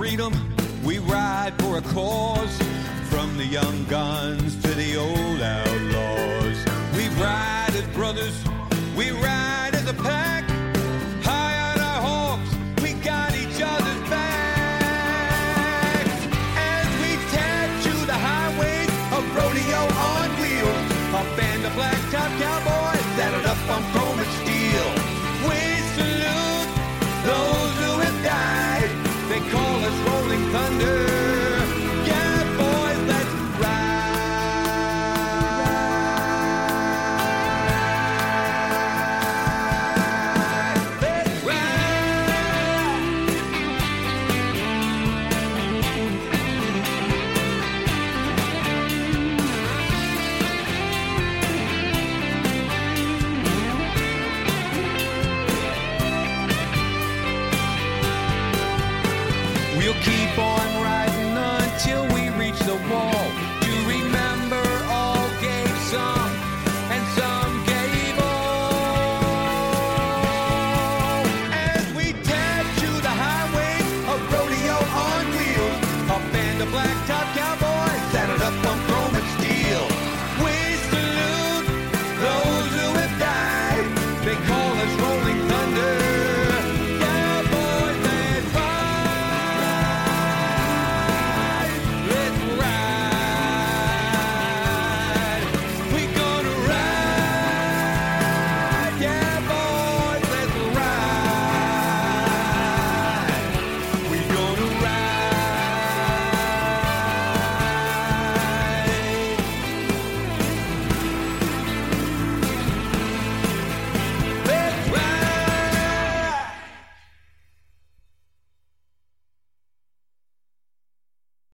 freedom, 0.00 0.32
we 0.82 0.98
ride 0.98 1.52
for 1.58 1.76
a 1.76 1.82
cause. 1.82 2.56
From 3.10 3.36
the 3.36 3.44
young 3.44 3.84
guns 3.84 4.56
to 4.62 4.68
the 4.68 4.96
old 4.96 5.42
outlaws, 5.42 6.56
we 6.96 7.06
ride 7.22 7.74
as 7.74 7.86
brothers, 7.88 8.42
we 8.96 9.10
ride 9.10 9.72
as 9.74 9.86
a 9.90 9.92
pack. 9.92 10.44
High 11.22 11.58
on 11.70 11.78
our 11.80 12.00
hawks, 12.08 12.50
we 12.82 12.94
got 13.10 13.36
each 13.36 13.60
other's 13.60 14.02
back. 14.08 16.06
As 16.56 16.88
we 17.02 17.10
tattoo 17.34 18.00
the 18.06 18.18
highways 18.28 18.92
of 19.16 19.22
rodeo 19.36 19.82
on 20.08 20.28
wheels, 20.40 20.86
a 21.20 21.22
band 21.36 21.62
of 21.66 21.72
blacktop 21.72 22.30
cowboys 22.40 23.04
saddled 23.16 23.44
up 23.44 23.70
on. 23.76 23.99
born 60.36 60.82
right. 60.82 61.09